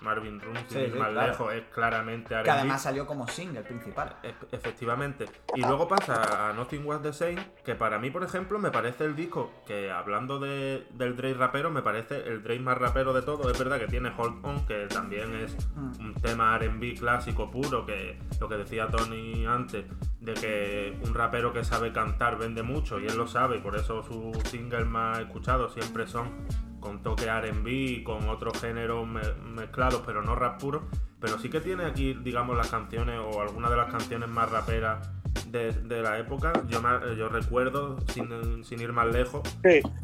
[0.00, 0.54] Marvin Room,
[0.96, 2.44] más lejos, es claramente R&B.
[2.44, 4.16] Que además salió como single principal.
[4.22, 5.26] E efectivamente.
[5.54, 9.04] Y luego pasa a Nothing Was The Same, que para mí, por ejemplo, me parece
[9.04, 13.22] el disco que, hablando de, del Drake rapero, me parece el Drake más rapero de
[13.22, 13.50] todo.
[13.50, 16.00] Es verdad que tiene Hold On, que también es mm.
[16.00, 19.84] un tema R&B clásico puro, que lo que decía Tony antes,
[20.20, 23.76] de que un rapero que sabe cantar vende mucho, y él lo sabe, y por
[23.76, 26.46] eso sus singles más escuchados siempre son
[26.80, 30.88] con toque RB, con otros géneros mezclados, pero no rap puro.
[31.20, 35.08] Pero sí que tiene aquí, digamos, las canciones o algunas de las canciones más raperas
[35.50, 36.52] de, la época.
[36.68, 36.80] Yo,
[37.14, 39.42] yo recuerdo, sin, ir más lejos,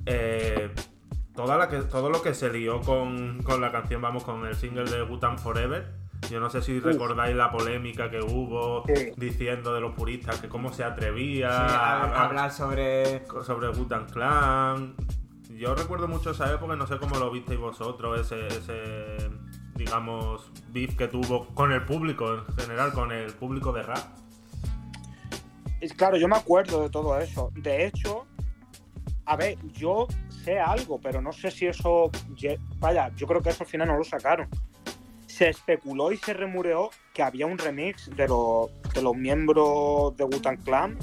[0.06, 0.70] eh,
[1.34, 4.84] toda la que, todo lo que se lió con, la canción, vamos, con el single
[4.84, 6.04] de Gutan Forever.
[6.30, 8.82] Yo no sé si recordáis la polémica que hubo
[9.16, 13.68] diciendo de los puristas que cómo se atrevía a, hablar sobre sobre
[14.10, 14.94] Clan
[15.56, 19.30] yo recuerdo mucho esa época, no sé cómo lo visteis vosotros, ese,
[19.74, 24.18] digamos, beef que tuvo con el público en general, con el público de rap.
[25.96, 27.50] Claro, yo me acuerdo de todo eso.
[27.54, 28.26] De hecho,
[29.26, 32.10] a ver, yo sé algo, pero no sé si eso.
[32.78, 34.48] Vaya, yo creo que eso al final no lo sacaron.
[35.26, 40.24] Se especuló y se remureó que había un remix de los, de los miembros de
[40.24, 40.96] Wutan Clan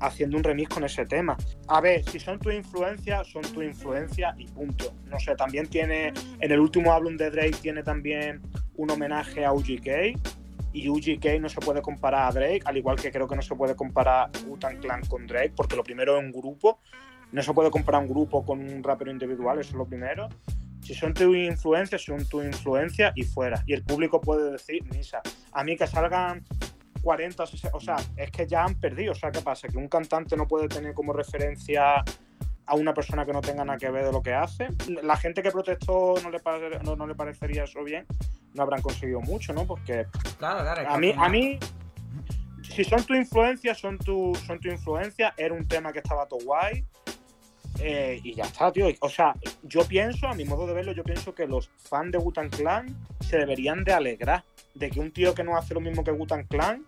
[0.00, 1.36] haciendo un remix con ese tema.
[1.68, 4.92] A ver, si son tu influencia, son tu influencia y punto.
[5.06, 8.40] No sé, también tiene, en el último álbum de Drake tiene también
[8.76, 10.18] un homenaje a UGK
[10.72, 13.54] y UGK no se puede comparar a Drake, al igual que creo que no se
[13.54, 16.80] puede comparar Utan Clan con Drake, porque lo primero es un grupo,
[17.32, 20.28] no se puede comparar un grupo con un rapero individual, eso es lo primero.
[20.82, 23.62] Si son tu influencia, son tu influencia y fuera.
[23.66, 25.20] Y el público puede decir, Misa,
[25.52, 26.44] a mí que salgan
[27.02, 29.12] 40, o sea, es que ya han perdido.
[29.12, 29.68] O sea, ¿qué pasa?
[29.68, 32.04] Que un cantante no puede tener como referencia
[32.66, 34.68] a una persona que no tenga nada que ver de lo que hace.
[35.02, 36.40] La gente que protestó no le,
[36.84, 38.06] no, le parecería eso bien,
[38.54, 39.66] no habrán conseguido mucho, ¿no?
[39.66, 40.06] Porque
[40.38, 41.58] claro, claro, a, mí, a mí,
[42.62, 46.40] si son tu influencia, son tu, son tu influencia, era un tema que estaba todo
[46.44, 46.84] guay.
[47.82, 48.86] Eh, y ya está, tío.
[49.00, 52.18] O sea, yo pienso, a mi modo de verlo, yo pienso que los fans de
[52.18, 56.04] Wutan Clan se deberían de alegrar de que un tío que no hace lo mismo
[56.04, 56.84] que Wutan Clan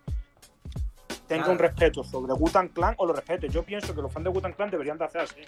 [1.26, 3.49] tenga un respeto sobre Wutan Clan o lo respete.
[3.49, 5.40] Yo pienso que los fans de Wutan Clan deberían de hacer así.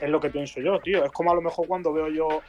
[0.00, 1.04] Es lo que pienso yo, tío.
[1.04, 2.42] Es como a lo mejor cuando veo yo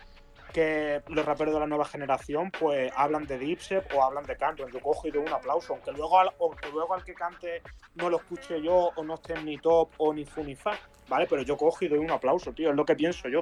[0.52, 4.72] que los raperos de la nueva generación pues hablan de Dipset o hablan de Canton.
[4.72, 7.62] Yo cojo y doy un aplauso, aunque luego, al, aunque luego al que cante
[7.96, 10.72] no lo escuche yo o no esté en mi top o ni fu ni fa,
[11.10, 11.28] ¿vale?
[11.30, 12.70] Pero yo cojo y doy un aplauso, tío.
[12.70, 13.42] Es lo que pienso yo.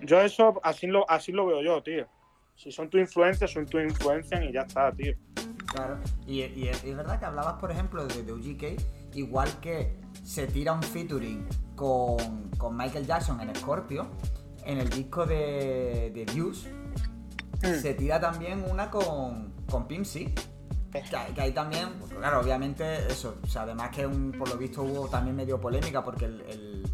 [0.00, 2.06] Yo eso así lo, así lo veo yo, tío.
[2.56, 5.14] Si son tu influencia, son tu influencia y ya está, tío.
[5.66, 10.72] Claro, y, es, verdad que hablabas, por ejemplo, de, de UGK, igual que se tira
[10.72, 14.08] un featuring con, con Michael Jackson en Scorpio,
[14.64, 16.66] en el disco de, de Views,
[17.62, 17.74] Mm.
[17.80, 20.32] se tira también una con, con Pimp C.
[20.92, 21.02] Que,
[21.34, 23.36] que ahí también, pues, claro, obviamente eso.
[23.42, 26.92] O sea, además que un- por lo visto hubo también medio polémica porque el, el-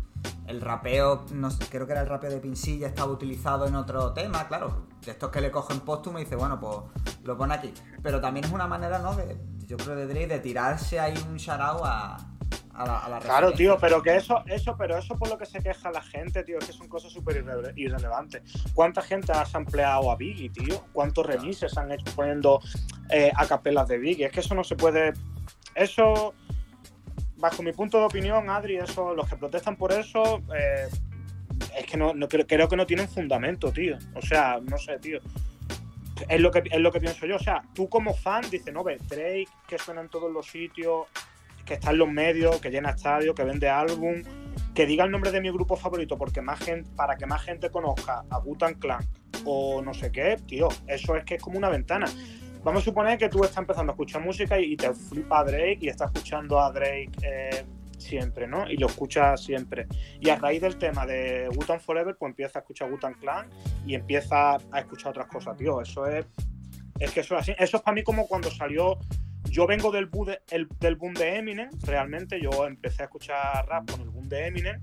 [0.61, 2.41] rapeo, no sé, creo que era el rapeo de
[2.79, 4.87] ya estaba utilizado en otro tema, claro.
[5.05, 6.77] De estos que le cogen póstumo y dice, bueno, pues
[7.25, 7.73] lo pone aquí.
[8.03, 9.15] Pero también es una manera, ¿no?
[9.17, 9.37] De,
[9.67, 12.17] yo creo de Drake de tirarse ahí un shout a,
[12.77, 15.47] a la, a la Claro, tío, pero que eso, eso, pero eso por lo que
[15.47, 18.43] se queja la gente, tío, es que son cosas súper irre- irrelevantes.
[18.75, 20.85] ¿Cuánta gente ha sampleado a Biggie, tío?
[20.93, 22.61] ¿Cuántos remises han hecho poniendo
[23.11, 24.27] eh, a capelas de Biggie?
[24.27, 25.13] Es que eso no se puede.
[25.75, 26.35] Eso,
[27.37, 30.89] bajo mi punto de opinión, Adri, eso, los que protestan por eso, eh,
[31.79, 33.99] es que no, no creo, creo que no tienen fundamento, tío.
[34.15, 35.19] O sea, no sé, tío.
[36.29, 37.37] Es lo, que, es lo que pienso yo.
[37.37, 41.07] O sea, tú como fan dices, no ves, Drake, que suena en todos los sitios,
[41.67, 44.23] que está en los medios, que llena estadios, que vende álbum,
[44.75, 47.71] que diga el nombre de mi grupo favorito porque más gente, para que más gente
[47.71, 49.05] conozca a Butan Clan
[49.45, 52.07] o no sé qué, tío, eso es que es como una ventana.
[52.63, 55.89] Vamos a suponer que tú estás empezando a escuchar música y, te flipa Drake y
[55.89, 57.65] estás escuchando a Drake eh,
[57.97, 58.69] siempre, ¿no?
[58.69, 59.87] Y lo escuchas siempre.
[60.21, 63.49] Y a raíz del tema de Wutan Forever, pues empieza a escuchar Wutan Clan
[63.87, 65.81] y empieza a escuchar otras cosas, tío.
[65.81, 66.27] Eso es.
[66.99, 67.55] Es que eso es así.
[67.59, 68.99] Eso es para mí como cuando salió.
[69.51, 72.41] Yo vengo del, boom de, el- del boom de Eminem, realmente.
[72.41, 74.81] Yo empecé a escuchar rap con el boom de Eminem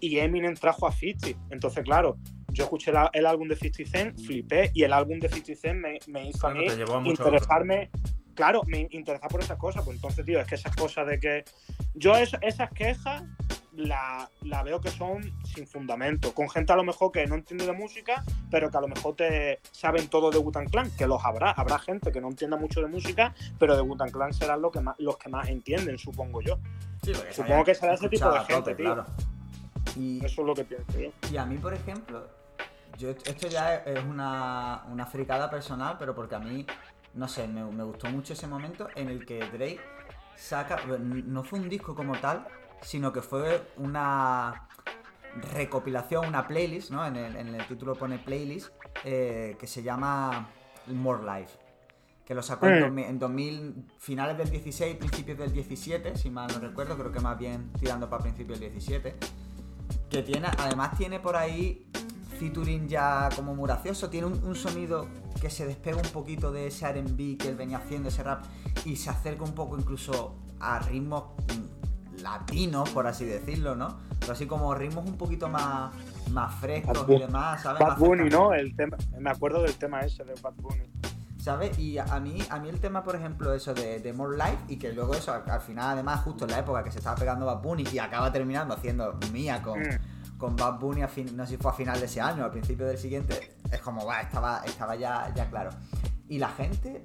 [0.00, 1.28] y Eminem trajo a 50.
[1.50, 2.16] Entonces, claro,
[2.52, 5.78] yo escuché la- el álbum de 50 Cent, flipé y el álbum de 50 Cent
[5.80, 7.90] me, me hizo a Claro, mí a interesarme.
[8.34, 9.84] Claro, me interesar por esas cosas.
[9.84, 11.44] Pues entonces, tío, es que esas cosas de que.
[11.94, 13.22] Yo es- esas quejas
[13.78, 16.34] la, la veo que son sin fundamento.
[16.34, 19.14] Con gente a lo mejor que no entiende de música, pero que a lo mejor
[19.14, 21.52] te saben todo de Wutan Clan, que los habrá.
[21.52, 24.80] Habrá gente que no entienda mucho de música, pero de Wutan Clan serán los que
[24.80, 26.58] más, los que más entienden, supongo yo.
[27.04, 28.84] Sí, Supongo que será ese tipo de gente, tío.
[28.84, 29.06] claro.
[29.96, 31.10] Y, Eso es lo que pienso yo.
[31.32, 32.26] Y a mí, por ejemplo,
[32.98, 36.66] yo esto ya es es una, una fricada personal, pero porque a mí,
[37.14, 39.80] no sé, me, me gustó mucho ese momento en el que Drake
[40.34, 42.44] saca, no fue un disco como tal,
[42.82, 44.68] sino que fue una
[45.52, 47.06] recopilación, una playlist, ¿no?
[47.06, 48.70] En el, en el título pone playlist,
[49.04, 50.48] eh, que se llama
[50.86, 51.58] More Life.
[52.24, 52.80] Que lo sacó en, Mm.
[52.80, 57.20] 2000, en 2000, finales del 16, principios del 17, si mal no recuerdo, creo que
[57.20, 59.16] más bien tirando para principios del 17
[60.10, 61.86] que tiene, además tiene por ahí
[62.38, 65.08] featuring ya como muy gracioso, tiene un, un sonido
[65.40, 68.44] que se despega un poquito de ese R&B que él venía haciendo, ese rap,
[68.84, 71.87] y se acerca un poco incluso a ritmos mm,
[72.22, 73.98] latinos, por así decirlo, ¿no?
[74.20, 75.92] Pero así como ritmos un poquito más,
[76.30, 77.80] más frescos Bad y demás, ¿sabes?
[77.80, 78.28] Bad Más Bunny.
[78.30, 78.52] ¿no?
[78.52, 80.84] El tema, me acuerdo del tema ese de Bad Bunny.
[81.40, 81.78] ¿Sabes?
[81.78, 84.76] Y a mí, a mí el tema, por ejemplo, eso de, de More Life y
[84.76, 87.46] que luego eso, al al final, además, justo en la época que se estaba pegando
[87.46, 90.36] Bad Bunny y acaba terminando haciendo mía con, Mm.
[90.36, 92.50] con Bad Bunny, a fin- no sé si fue a final de ese año, al
[92.50, 95.70] principio del siguiente, es como, va, estaba, estaba ya, ya claro.
[96.28, 97.04] Y la gente,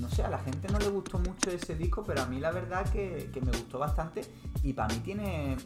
[0.00, 2.50] no sé, a la gente no le gustó mucho ese disco, pero a mí la
[2.50, 4.22] verdad que, que me gustó bastante
[4.62, 5.56] y para mí tiene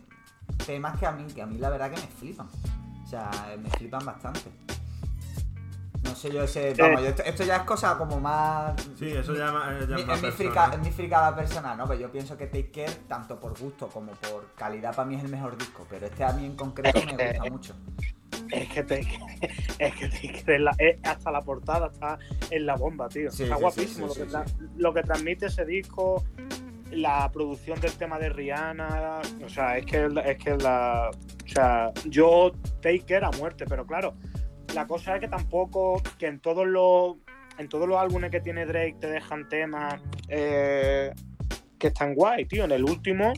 [0.67, 2.49] temas que a mí, que a mí la verdad que me flipan.
[3.05, 3.31] O sea,
[3.63, 4.51] me flipan bastante.
[6.07, 8.75] No sé yo ese, vamos, yo esto, esto ya es cosa como más...
[8.99, 10.33] Sí, eso ya, ma- ya Mi- es más es, mi personal.
[10.33, 11.87] frica- es mi fricada personal, ¿no?
[11.87, 15.25] Pero yo pienso que Take Care, tanto por gusto como por calidad, para mí es
[15.25, 15.87] el mejor disco.
[15.91, 17.75] Pero este a mí en concreto me gusta mucho.
[18.51, 19.01] Es que te,
[19.79, 22.19] es que te, que la- es- hasta la portada está
[22.51, 23.31] en la bomba, tío.
[23.31, 26.25] Sí, está sí, guapísimo sí, sí, lo, que tra- lo que transmite ese disco,
[26.93, 31.11] la producción del tema de Rihanna, o sea, es que es que la,
[31.45, 34.15] o sea, yo take care a muerte, pero claro,
[34.77, 37.17] la cosa es que tampoco que en todos los
[37.59, 41.11] en todos los álbumes que tiene Drake te dejan temas eh,
[41.79, 42.65] que están guay, tío.
[42.65, 43.33] En el último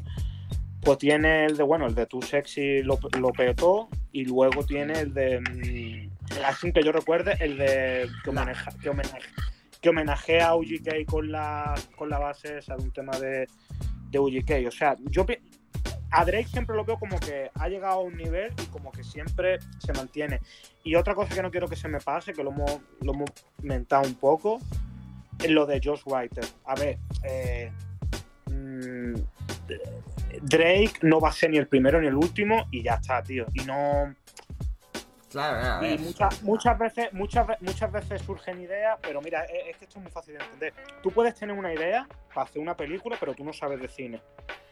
[0.80, 4.94] pues tiene el de, bueno, el de Too Sexy lo, lo petó y luego tiene
[5.00, 9.30] el de, mm, así que yo recuerde, el de que, homenaje, que, homenaje-
[9.80, 13.46] que homenajea a UGK con la, con la base esa de un tema de,
[14.10, 14.66] de UGK.
[14.66, 15.24] O sea, yo
[16.10, 19.04] a Drake siempre lo veo como que ha llegado a un nivel y como que
[19.04, 20.40] siempre se mantiene.
[20.84, 23.30] Y otra cosa que no quiero que se me pase, que lo hemos, lo hemos
[23.62, 24.60] mentado un poco,
[25.42, 26.44] es lo de Josh Writer.
[26.64, 27.70] A ver, eh,
[28.46, 29.14] mm,
[30.42, 33.46] Drake no va a ser ni el primero ni el último y ya está, tío.
[33.54, 34.14] Y no.
[35.30, 35.86] Claro.
[35.86, 39.98] Y muchas, muchas veces, muchas, muchas veces surgen ideas, pero mira, es, es que esto
[39.98, 40.74] es muy fácil de entender.
[41.02, 44.22] Tú puedes tener una idea para hacer una película, pero tú no sabes de cine.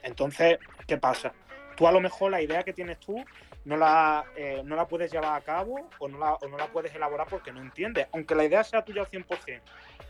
[0.03, 1.33] Entonces, ¿qué pasa?
[1.77, 3.23] Tú a lo mejor la idea que tienes tú
[3.67, 6.69] no la, eh, no la puedes llevar a cabo o no, la, o no la
[6.69, 8.07] puedes elaborar porque no entiendes.
[8.13, 9.61] Aunque la idea sea tuya al 100%.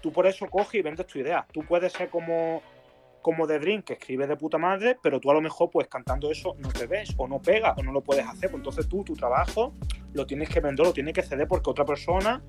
[0.03, 1.47] Tú por eso coges y vendes tu idea.
[1.53, 2.63] Tú puedes ser como,
[3.23, 6.31] como The Dream, que escribe de puta madre, pero tú a lo mejor, pues cantando
[6.31, 8.51] eso, no te ves, o no pega, o no lo puedes hacer.
[8.51, 9.73] Pues entonces tú, tu trabajo,
[10.17, 12.43] lo tienes que vender, lo tienes que ceder porque otra persona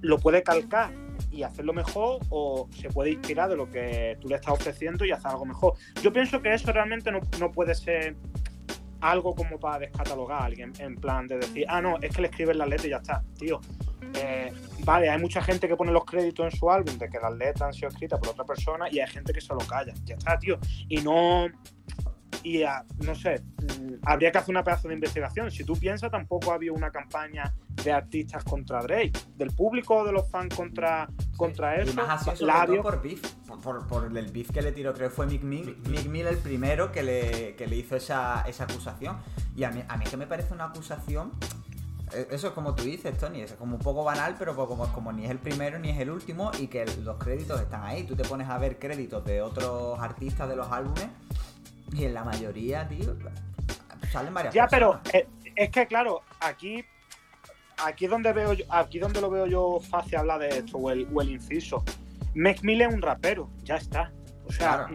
[0.00, 0.92] lo puede calcar
[1.30, 5.10] y hacerlo mejor o se puede inspirar de lo que tú le estás ofreciendo y
[5.10, 5.74] hacer algo mejor.
[6.02, 8.16] Yo pienso que eso realmente no, no puede ser
[9.00, 12.28] algo como para descatalogar a alguien, en plan de decir, ah, no, es que le
[12.28, 13.60] escriben las letras y ya está, tío.
[14.14, 14.52] Eh,
[14.84, 17.62] vale, hay mucha gente que pone los créditos en su álbum de que las letras
[17.62, 20.38] han sido escritas por otra persona y hay gente que se lo calla, ya está,
[20.38, 20.58] tío.
[20.88, 21.46] Y no,
[22.42, 22.62] y
[23.04, 23.42] no sé,
[24.02, 25.50] habría que hacer una pedazo de investigación.
[25.50, 30.12] Si tú piensas, tampoco había una campaña de artistas contra Drake, del público o de
[30.12, 31.92] los fans contra, contra eso.
[31.92, 32.44] Y más así
[32.82, 33.20] por beef,
[33.88, 36.92] por, el beef que le tiró, creo que fue Mick Mill, Mick Mill el primero
[36.92, 39.16] que le, que le hizo esa, esa acusación.
[39.56, 41.32] Y a mí, a mí que me parece una acusación
[42.12, 45.12] e, eso es como tú dices, Tony, es como un poco banal, pero como, como
[45.12, 48.04] ni es el primero ni es el último y que los créditos están ahí.
[48.04, 51.08] Tú te pones a ver créditos de otros artistas de los álbumes
[51.92, 53.16] y en la mayoría, tío,
[54.10, 56.84] salen varias Ya, pero eh, es que claro, aquí
[57.84, 61.30] aquí donde veo yo, aquí donde lo veo yo fácil hablar de esto, o el,
[61.30, 61.82] inciso.
[62.34, 64.12] Mac Mill es un rapero, ya está.
[64.46, 64.88] O sea,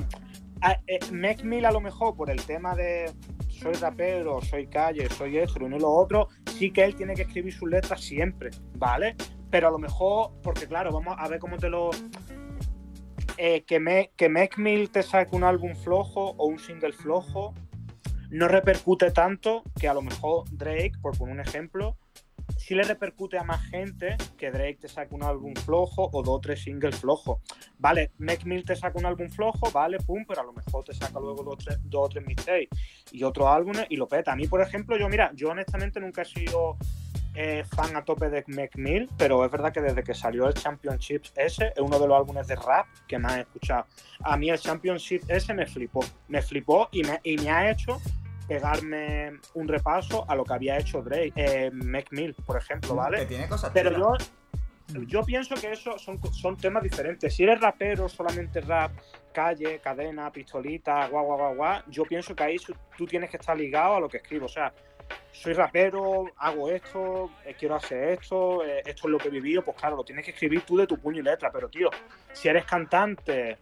[0.61, 0.99] a, eh,
[1.43, 3.11] Mill a lo mejor por el tema de
[3.49, 7.23] soy rapero, soy calle, soy esto, uno y lo otro, sí que él tiene que
[7.23, 9.15] escribir sus letras siempre, ¿vale?
[9.49, 11.91] Pero a lo mejor, porque claro, vamos a ver cómo te lo
[13.37, 17.53] eh, que, me, que te saque un álbum flojo o un single flojo
[18.31, 21.97] no repercute tanto que a lo mejor Drake, por poner un ejemplo,
[22.57, 26.35] sí le repercute a más gente que Drake te saque un álbum flojo o dos
[26.35, 27.39] o tres singles flojos.
[27.77, 30.93] Vale, Mac Mill te saca un álbum flojo, vale, pum, pero a lo mejor te
[30.93, 32.67] saca luego dos, tres, dos o tres
[33.11, 34.33] y otros álbumes y lo peta.
[34.33, 36.77] A mí, por ejemplo, yo, mira, yo honestamente nunca he sido
[37.35, 38.43] eh, fan a tope de
[38.75, 42.17] Mill, pero es verdad que desde que salió el Championship S es uno de los
[42.17, 43.85] álbumes de rap que más he escuchado.
[44.23, 48.01] A mí el Championship S me flipó, me flipó y me, y me ha hecho
[48.47, 51.71] pegarme un repaso a lo que había hecho Drake, eh,
[52.45, 53.17] por ejemplo, mm, ¿vale?
[53.19, 54.13] Que tiene cosas pero yo,
[54.93, 55.05] mm.
[55.05, 57.35] yo pienso que eso son, son temas diferentes.
[57.35, 58.91] Si eres rapero, solamente rap,
[59.33, 62.57] calle, cadena, pistolita, guau, guau, guau, guau, yo pienso que ahí
[62.97, 64.45] tú tienes que estar ligado a lo que escribo.
[64.45, 64.71] O sea,
[65.31, 69.63] soy rapero, hago esto, eh, quiero hacer esto, eh, esto es lo que he vivido,
[69.63, 71.89] pues claro, lo tienes que escribir tú de tu puño y letra, pero tío,
[72.33, 73.57] si eres cantante,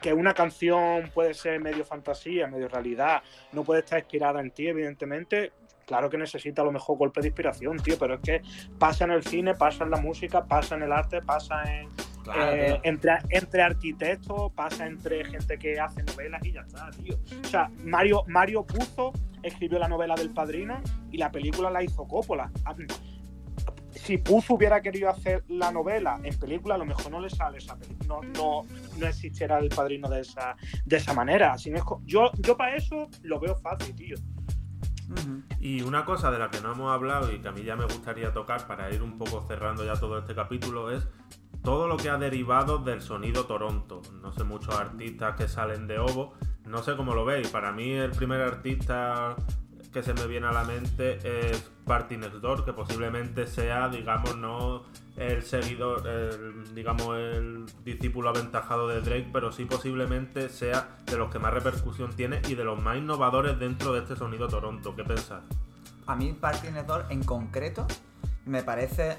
[0.00, 3.22] que una canción puede ser medio fantasía, medio realidad,
[3.52, 5.52] no puede estar inspirada en ti, evidentemente,
[5.86, 8.42] claro que necesita a lo mejor golpe de inspiración, tío, pero es que
[8.78, 11.88] pasa en el cine, pasa en la música, pasa en el arte, pasa en,
[12.36, 17.16] eh, entre, entre arquitectos, pasa entre gente que hace novelas y ya está, tío.
[17.42, 19.12] O sea, Mario, Mario Puzo
[19.48, 20.80] escribió la novela del padrino
[21.10, 22.50] y la película la hizo Coppola.
[22.64, 22.74] Ah,
[23.90, 27.58] si Puzo hubiera querido hacer la novela en película, a lo mejor no le sale
[27.58, 28.62] esa película, no,
[28.98, 31.54] no, existiera el padrino de esa, de esa manera.
[31.54, 31.72] Así
[32.04, 34.16] yo, yo para eso lo veo fácil, tío.
[35.60, 37.84] Y una cosa de la que no hemos hablado y que a mí ya me
[37.84, 41.06] gustaría tocar para ir un poco cerrando ya todo este capítulo es
[41.66, 44.00] todo lo que ha derivado del sonido Toronto.
[44.22, 47.48] No sé, muchos artistas que salen de Ovo, no sé cómo lo veis.
[47.48, 49.34] Para mí el primer artista
[49.92, 51.18] que se me viene a la mente
[51.50, 54.84] es Party Next Door, que posiblemente sea, digamos, no
[55.16, 56.04] el seguidor,
[56.72, 62.14] digamos, el discípulo aventajado de Drake, pero sí posiblemente sea de los que más repercusión
[62.14, 64.94] tiene y de los más innovadores dentro de este sonido Toronto.
[64.94, 65.42] ¿Qué pensás?
[66.06, 67.88] A mí Party Next Door en concreto
[68.44, 69.18] me parece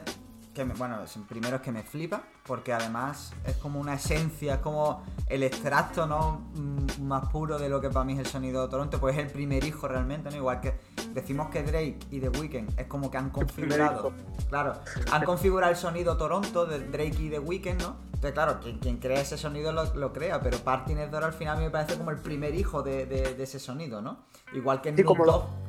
[0.64, 0.98] bueno,
[1.28, 6.06] primero es que me flipa, porque además es como una esencia, es como el extracto
[6.06, 6.50] ¿no?
[6.56, 9.26] Mm, más puro de lo que para mí es el sonido de Toronto, pues es
[9.26, 10.38] el primer hijo realmente, ¿no?
[10.38, 10.76] Igual que
[11.14, 14.14] decimos que Drake y The Weeknd es como que han configurado,
[14.50, 14.74] claro,
[15.12, 18.08] han configurado el sonido Toronto de Drake y The Weeknd, ¿no?
[18.08, 22.00] Entonces, claro, quien, crea ese sonido lo, crea, pero Party Next al final me parece
[22.00, 24.26] como el primer hijo de, ese sonido, ¿no?
[24.54, 24.96] Igual que en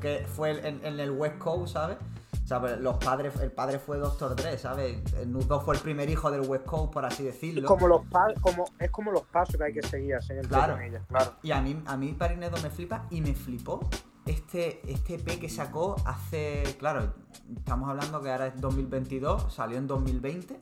[0.01, 1.99] que fue en, en el West Coast, ¿sabes?
[2.49, 5.01] Pues, los padres, el padre fue Doctor Dre, ¿sabes?
[5.15, 7.69] El Nudo fue el primer hijo del West Coast, por así decirlo.
[7.69, 8.03] Como los
[8.41, 10.79] como, es como los pasos que hay que seguir así claro.
[11.09, 11.35] claro.
[11.43, 13.81] Y a mí, a mí Parinedo me flipa y me flipó
[14.25, 17.15] este, este EP que sacó hace, claro,
[17.55, 20.59] estamos hablando que ahora es 2022, salió en 2020.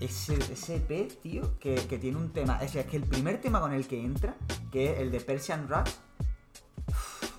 [0.00, 3.72] Ese, ese EP, tío, que, tiene un tema, es, es que el primer tema con
[3.72, 4.36] el que entra,
[4.70, 5.98] que es el de Persian Rats,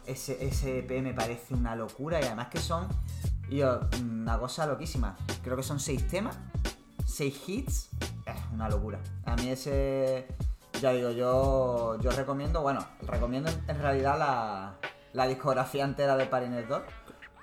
[0.05, 2.87] ese, ese EP me parece una locura y además que son
[3.49, 5.17] y una cosa loquísima.
[5.43, 6.37] Creo que son seis temas,
[7.05, 7.89] seis hits.
[8.25, 8.99] Es una locura.
[9.25, 10.27] A mí ese,
[10.79, 14.75] ya digo, yo, yo recomiendo, bueno, recomiendo en realidad la,
[15.13, 16.81] la discografía entera de Parines 2,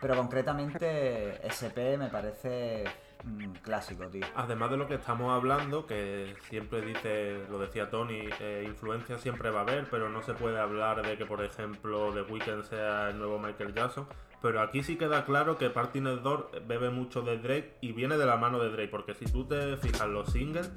[0.01, 2.85] pero concretamente SP me parece
[3.25, 4.25] mm, clásico, tío.
[4.37, 9.51] Además de lo que estamos hablando, que siempre dice, lo decía Tony, eh, influencia siempre
[9.51, 13.11] va a haber, pero no se puede hablar de que, por ejemplo, The Weeknd sea
[13.11, 14.07] el nuevo Michael Jackson.
[14.47, 18.27] Pero aquí sí queda claro que Party Door bebe mucho de Drake y viene de
[18.27, 20.71] la mano de Drake, porque si tú te fijas los singles,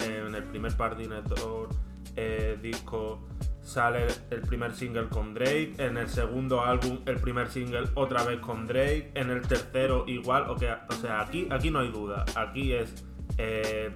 [0.00, 1.70] en el primer Party Door
[2.14, 3.26] eh, disco
[3.62, 8.38] sale el primer single con Drake, en el segundo álbum el primer single otra vez
[8.40, 10.86] con Drake, en el tercero igual, o, sea,
[11.18, 13.02] aquí, aquí no hay duda, aquí es
[13.38, 13.94] eh,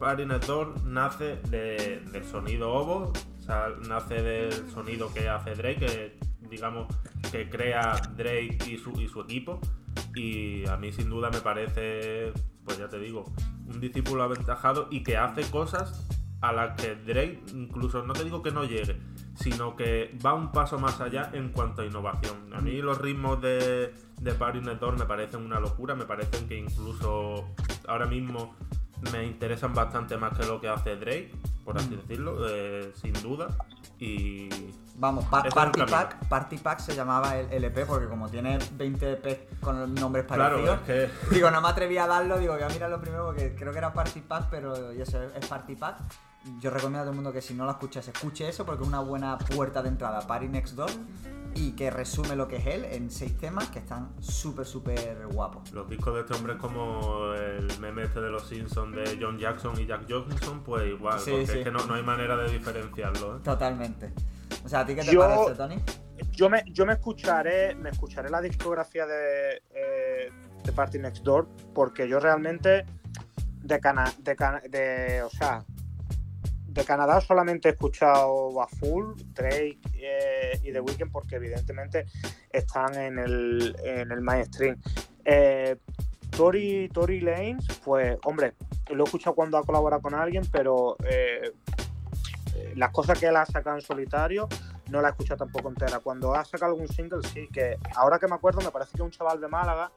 [0.00, 6.18] Door nace del sonido Ovo, o sea, nace del sonido que hace Drake,
[6.50, 6.86] digamos
[7.30, 9.60] que crea Drake y su, y su equipo,
[10.14, 12.32] y a mí sin duda me parece,
[12.64, 13.24] pues ya te digo,
[13.66, 16.08] un discípulo aventajado y que hace cosas
[16.40, 18.96] a la que Drake incluso no te digo que no llegue,
[19.34, 22.52] sino que va un paso más allá en cuanto a innovación.
[22.54, 26.56] A mí los ritmos de, de Party Network me parecen una locura, me parecen que
[26.56, 27.48] incluso
[27.86, 28.54] ahora mismo
[29.12, 31.32] me interesan bastante más que lo que hace Drake,
[31.64, 31.96] por así mm.
[31.96, 33.48] decirlo, eh, sin duda.
[33.98, 34.48] Y.
[35.00, 39.94] Vamos, Party Pack, Party Pack se llamaba el LP porque como tiene 20 EP con
[39.94, 40.80] nombres parecidos.
[41.30, 43.92] Digo, no me atreví a darlo, digo, voy a mirarlo primero porque creo que era
[43.92, 45.98] Party Pack, pero eso es Party Pack
[46.60, 48.88] yo recomiendo a todo el mundo que si no lo escuchas, escuche eso porque es
[48.88, 50.90] una buena puerta de entrada Party Next Door
[51.54, 55.72] y que resume lo que es él en seis temas que están súper, súper guapos.
[55.72, 59.38] Los discos de este hombre es como el meme este de los Simpsons de John
[59.38, 63.36] Jackson y Jack Johnson, pues igual, porque es que no, hay manera de diferenciarlo.
[63.36, 63.40] ¿eh?
[63.42, 64.12] Totalmente.
[64.64, 65.76] O sea, ¿a ti qué te parece, Tony?
[66.32, 70.32] Yo me, yo me escucharé, me escucharé la discografía de, eh,
[70.64, 72.84] de Party Next Door porque yo realmente
[73.62, 74.34] de, cana, de,
[74.68, 75.64] de, o sea,
[76.78, 82.06] de Canadá solamente he escuchado a Full, Drake eh, y The Weeknd porque evidentemente
[82.50, 84.80] están en el, mainstream.
[85.24, 85.76] Eh,
[86.30, 88.54] Tory Lanez, pues hombre,
[88.90, 91.52] lo he escuchado cuando ha colaborado con alguien, pero eh,
[92.76, 94.48] las cosas que él ha sacado en solitario
[94.88, 95.98] no la he escuchado tampoco entera.
[95.98, 99.10] Cuando ha sacado algún single, sí, que ahora que me acuerdo, me parece que un
[99.10, 99.90] chaval de Málaga,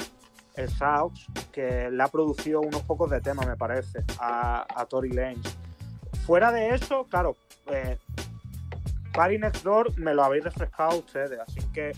[0.55, 5.11] el Saux, que le ha producido unos pocos de temas, me parece, a, a Tory
[5.11, 5.55] Lanez
[6.26, 7.36] fuera de eso, claro,
[7.68, 7.97] eh,
[9.14, 11.91] Party Next Door me lo habéis refrescado ustedes, así que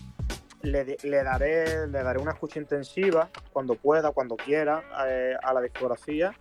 [0.62, 6.34] le, daré, le daré una escucha intensiva cuando pueda, cuando quiera, eh, a la discografía.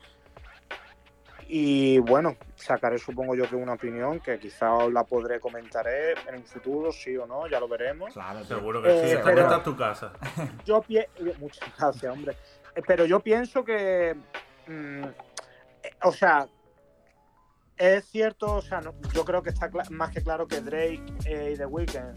[1.48, 6.44] Y bueno, sacaré supongo yo que una opinión que quizá la podré comentar en un
[6.46, 8.14] futuro, sí o no, ya lo veremos.
[8.14, 10.14] Claro, seguro que sí, eh, pero, tu casa.
[10.66, 10.82] Yo
[11.40, 12.36] muchas gracias, hombre.
[12.76, 14.16] Eh, pero yo pienso que,
[14.68, 15.04] mm,
[16.04, 16.48] o sea,
[17.84, 18.80] es cierto, o sea,
[19.14, 22.16] yo creo que está más que claro que Drake eh, y The Weeknd.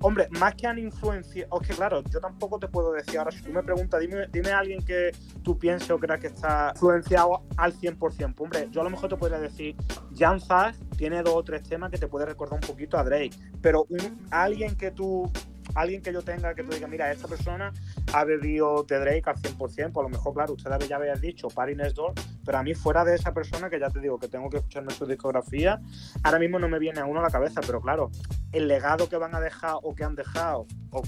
[0.00, 1.60] Hombre, más que han influenciado.
[1.60, 3.18] Es que claro, yo tampoco te puedo decir.
[3.18, 5.10] Ahora, si tú me preguntas, dime, dime a alguien que
[5.42, 7.98] tú pienses o creas que está influenciado al 100%.
[7.98, 9.74] Pues, hombre, yo a lo mejor te podría decir,
[10.16, 13.36] Jan Zach tiene dos o tres temas que te puede recordar un poquito a Drake.
[13.62, 13.86] Pero
[14.30, 15.28] alguien que tú
[15.74, 17.72] alguien que yo tenga que tú digas, mira, esta persona
[18.12, 21.48] ha bebido de Drake al 100%, pues a lo mejor, claro, usted ya había dicho
[21.48, 22.14] Paris Next Door,
[22.44, 24.92] pero a mí fuera de esa persona que ya te digo que tengo que escucharme
[24.92, 25.80] su discografía,
[26.22, 28.10] ahora mismo no me viene a uno a la cabeza, pero claro,
[28.52, 31.02] el legado que van a dejar o que han dejado o,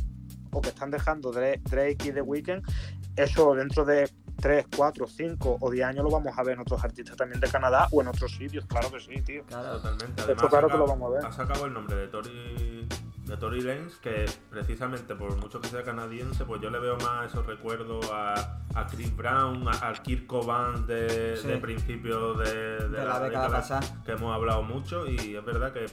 [0.63, 2.63] que están dejando Drake y The Weeknd,
[3.15, 4.09] eso dentro de
[4.41, 7.49] 3, 4, 5 o 10 años lo vamos a ver en otros artistas también de
[7.49, 9.45] Canadá o en otros sitios, claro que sí, tío.
[9.45, 10.23] Claro, totalmente.
[10.23, 11.27] Además, claro que lo vamos a ver.
[11.27, 12.89] Ha sacado el nombre de Tori
[13.27, 17.27] de Tory Lanez, que precisamente por mucho que sea canadiense, pues yo le veo más
[17.27, 23.51] esos recuerdos a, a Chris Brown, a, Kirk Cobain de, de principios de, la, década
[23.51, 25.87] pasada, que hemos hablado mucho y es verdad que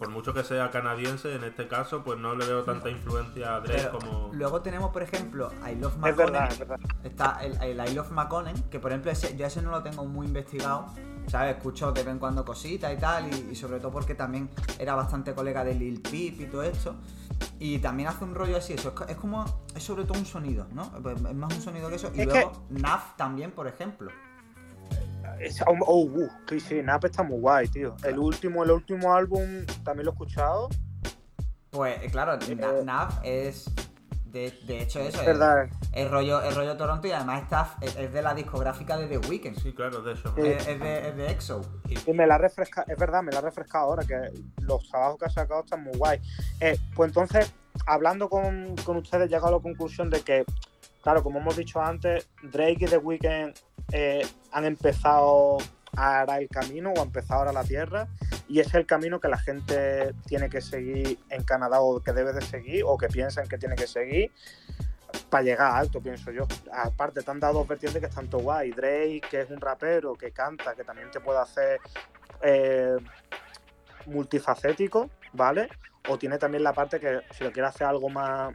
[0.00, 3.60] por mucho que sea canadiense, en este caso, pues no le veo tanta influencia a
[3.60, 4.30] Drake como.
[4.32, 6.48] Luego tenemos, por ejemplo, I Love McConnell.
[7.04, 10.06] Está el, el, I Love McConnell, que por ejemplo ese, yo ese no lo tengo
[10.06, 10.86] muy investigado.
[11.30, 11.56] ¿Sabes?
[11.56, 14.50] Escucho de vez en cuando cositas y tal, y, sobre todo porque también
[14.80, 16.96] era bastante colega de Lil Peep y todo esto.
[17.60, 20.90] Y también hace un rollo así, eso es, como, es sobre todo un sonido, ¿no?
[21.02, 22.10] Pues, es más un sonido que eso.
[22.14, 24.10] Y luego Naf también, por ejemplo.
[25.66, 27.96] Oh, oh uh, sí, sí, Nap está muy guay, tío.
[28.02, 30.68] El último, el último álbum también lo he escuchado.
[31.70, 33.70] Pues eh, claro, eh, Nap es.
[34.30, 35.68] De, de, hecho, eso es, verdad.
[35.92, 39.58] Es, rollo, el rollo Toronto y además está, es, de la discográfica de The Weeknd.
[39.58, 40.28] Sí, claro, de eso.
[40.36, 41.62] Es, de, es de EXO.
[41.88, 44.16] Y, me la refresca, es verdad, me la ha refrescado ahora, que
[44.60, 46.20] los trabajos que ha sacado están muy guay.
[46.60, 47.52] Eh, pues entonces,
[47.86, 50.44] hablando con, con ustedes, he llegado a la conclusión de que
[51.02, 53.54] claro, como hemos dicho antes, Drake y The Weeknd
[53.92, 55.58] eh, han empezado
[55.96, 58.08] a arar el camino o han empezado ahora la tierra
[58.50, 62.32] y es el camino que la gente tiene que seguir en Canadá o que debe
[62.32, 64.32] de seguir o que piensan que tiene que seguir.
[65.28, 66.46] para llegar alto, pienso yo.
[66.72, 68.72] Aparte, te han dado dos vertientes que están todo guay.
[68.72, 71.80] Drake, que es un rapero, que canta, que también te puede hacer
[72.42, 72.96] eh,
[74.06, 75.68] multifacético, ¿vale?
[76.08, 78.52] O tiene también la parte que si lo quieres hacer algo más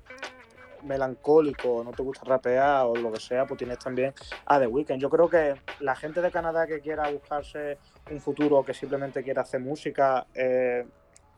[0.83, 4.13] melancólico, no te gusta rapear o lo que sea, pues tienes también
[4.45, 4.99] a The Weeknd.
[4.99, 7.77] Yo creo que la gente de Canadá que quiera buscarse
[8.11, 10.85] un futuro que simplemente quiera hacer música eh,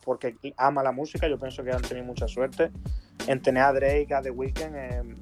[0.03, 2.71] porque ama la música, yo pienso que han tenido mucha suerte
[3.27, 5.15] en tener a Drake, a The Weeknd eh,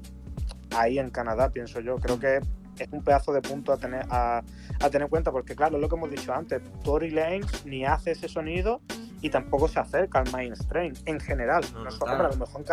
[0.76, 1.96] ahí en Canadá, pienso yo.
[1.96, 2.40] Creo que
[2.78, 4.42] es un pedazo de punto a tener, a,
[4.90, 8.12] tener en cuenta, porque claro, es lo que hemos dicho antes, Tory Lanez ni hace
[8.12, 8.80] ese sonido
[9.20, 11.64] y tampoco se acerca al mainstream en general.
[11.74, 12.66] a, lo mejor en,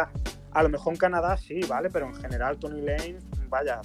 [0.51, 1.89] a lo mejor en Canadá sí, ¿vale?
[1.89, 3.17] Pero en general Tony Lane,
[3.49, 3.81] vaya.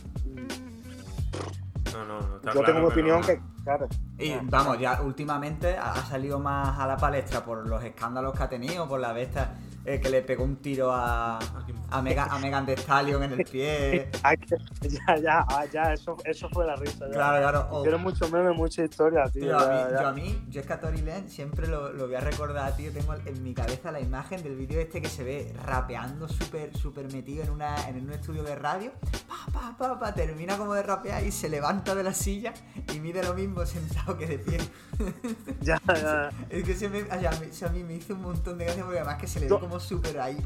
[2.05, 3.88] No, no, no Yo tengo una opinión que, claro.
[4.18, 8.49] Y vamos, ya últimamente ha salido más a la palestra por los escándalos que ha
[8.49, 9.51] tenido, por la bestia
[9.89, 11.39] eh, que le pegó un tiro a,
[11.91, 14.11] a, Megan Thee Stallion en el pie.
[14.82, 17.07] ya, ya, ah, ya, eso, eso fue la risa.
[17.07, 17.12] Ya.
[17.12, 17.82] Claro, claro.
[17.82, 19.59] Quiero mucho meme, mucha historia, tío.
[19.59, 22.16] a mí, yo a mí, yo es que a Tori Len siempre lo, lo, voy
[22.16, 22.93] a recordar, tío.
[22.93, 27.11] Tengo en mi cabeza la imagen del vídeo este que se ve rapeando súper, súper
[27.11, 28.93] metido en, una, en un estudio de radio.
[29.26, 32.53] Pa, pa, pa, pa, termina como de rapear y se levanta de la silla
[32.93, 34.59] y mide lo mismo sentado que de pie.
[35.62, 36.30] ya, ya.
[36.51, 39.26] Es que se me, a mí me hizo un montón de gracia porque además que
[39.26, 40.37] se le ve como súper ahí,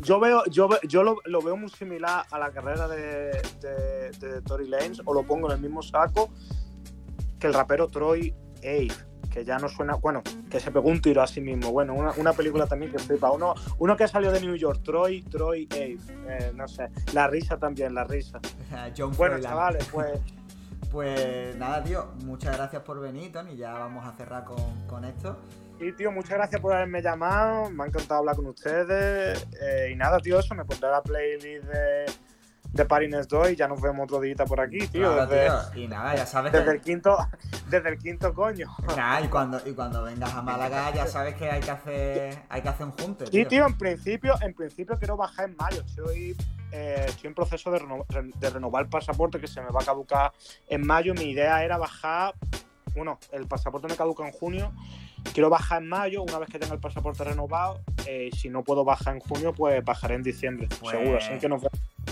[0.00, 5.00] Yo veo, yo, yo lo, veo muy similar a la carrera de, de, Tory Lanez,
[5.04, 6.30] o lo pongo en el mismo saco
[7.38, 8.92] que el rapero Troy Ave,
[9.30, 11.72] que ya no suena, bueno, que se pegó un tiro a sí mismo.
[11.72, 13.30] Bueno, una, película también que flipa.
[13.30, 15.98] Uno, uno que salió de New York, Troy, Troy Ave,
[16.28, 18.40] eh, no sé, la risa también, la risa.
[19.16, 20.20] bueno, chavales, pues.
[20.92, 23.56] Pues nada, tío, muchas gracias por venir, Tony.
[23.56, 25.38] Ya vamos a cerrar con, con esto.
[25.78, 27.70] Sí, tío, muchas gracias por haberme llamado.
[27.70, 29.46] Me ha encantado hablar con ustedes.
[29.60, 32.06] Eh, y nada, tío, eso, me pondré la playlist de,
[32.72, 35.12] de Parines 2 y ya nos vemos otro día por aquí, tío.
[35.74, 37.16] Y nada, ya sabes desde el quinto
[37.68, 38.68] Desde el quinto coño.
[39.22, 42.68] Y cuando, y cuando vengas a Málaga ya sabes que hay que hacer, hay que
[42.68, 43.26] hacer un junte.
[43.26, 45.82] Sí, tío, en principio, en principio quiero bajar en mayo.
[45.84, 46.36] Estoy,
[46.70, 47.80] eh, estoy en proceso de,
[48.38, 50.32] de renovar el pasaporte que se me va a caducar
[50.68, 51.14] en mayo.
[51.14, 52.34] Mi idea era bajar.
[52.94, 54.70] Bueno, el pasaporte me caduca en junio
[55.32, 57.80] Quiero bajar en mayo, una vez que tenga el pasaporte renovado.
[58.06, 61.18] Eh, si no puedo bajar en junio, pues bajaré en diciembre, pues, seguro.
[61.18, 61.62] Así que nos,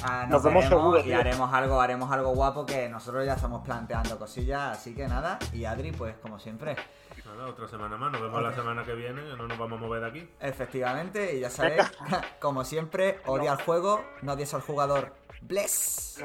[0.02, 1.04] ah, vemos seguro.
[1.04, 4.78] Y haremos algo, haremos algo guapo que nosotros ya estamos planteando cosillas.
[4.78, 6.76] Así que nada, y Adri, pues como siempre.
[7.26, 10.00] Nada, otra semana más, nos vemos la semana que viene, no nos vamos a mover
[10.00, 10.28] de aquí.
[10.40, 11.82] Efectivamente, y ya sabéis,
[12.40, 15.14] como siempre, odia al juego, no odies al jugador.
[15.42, 16.22] Bless.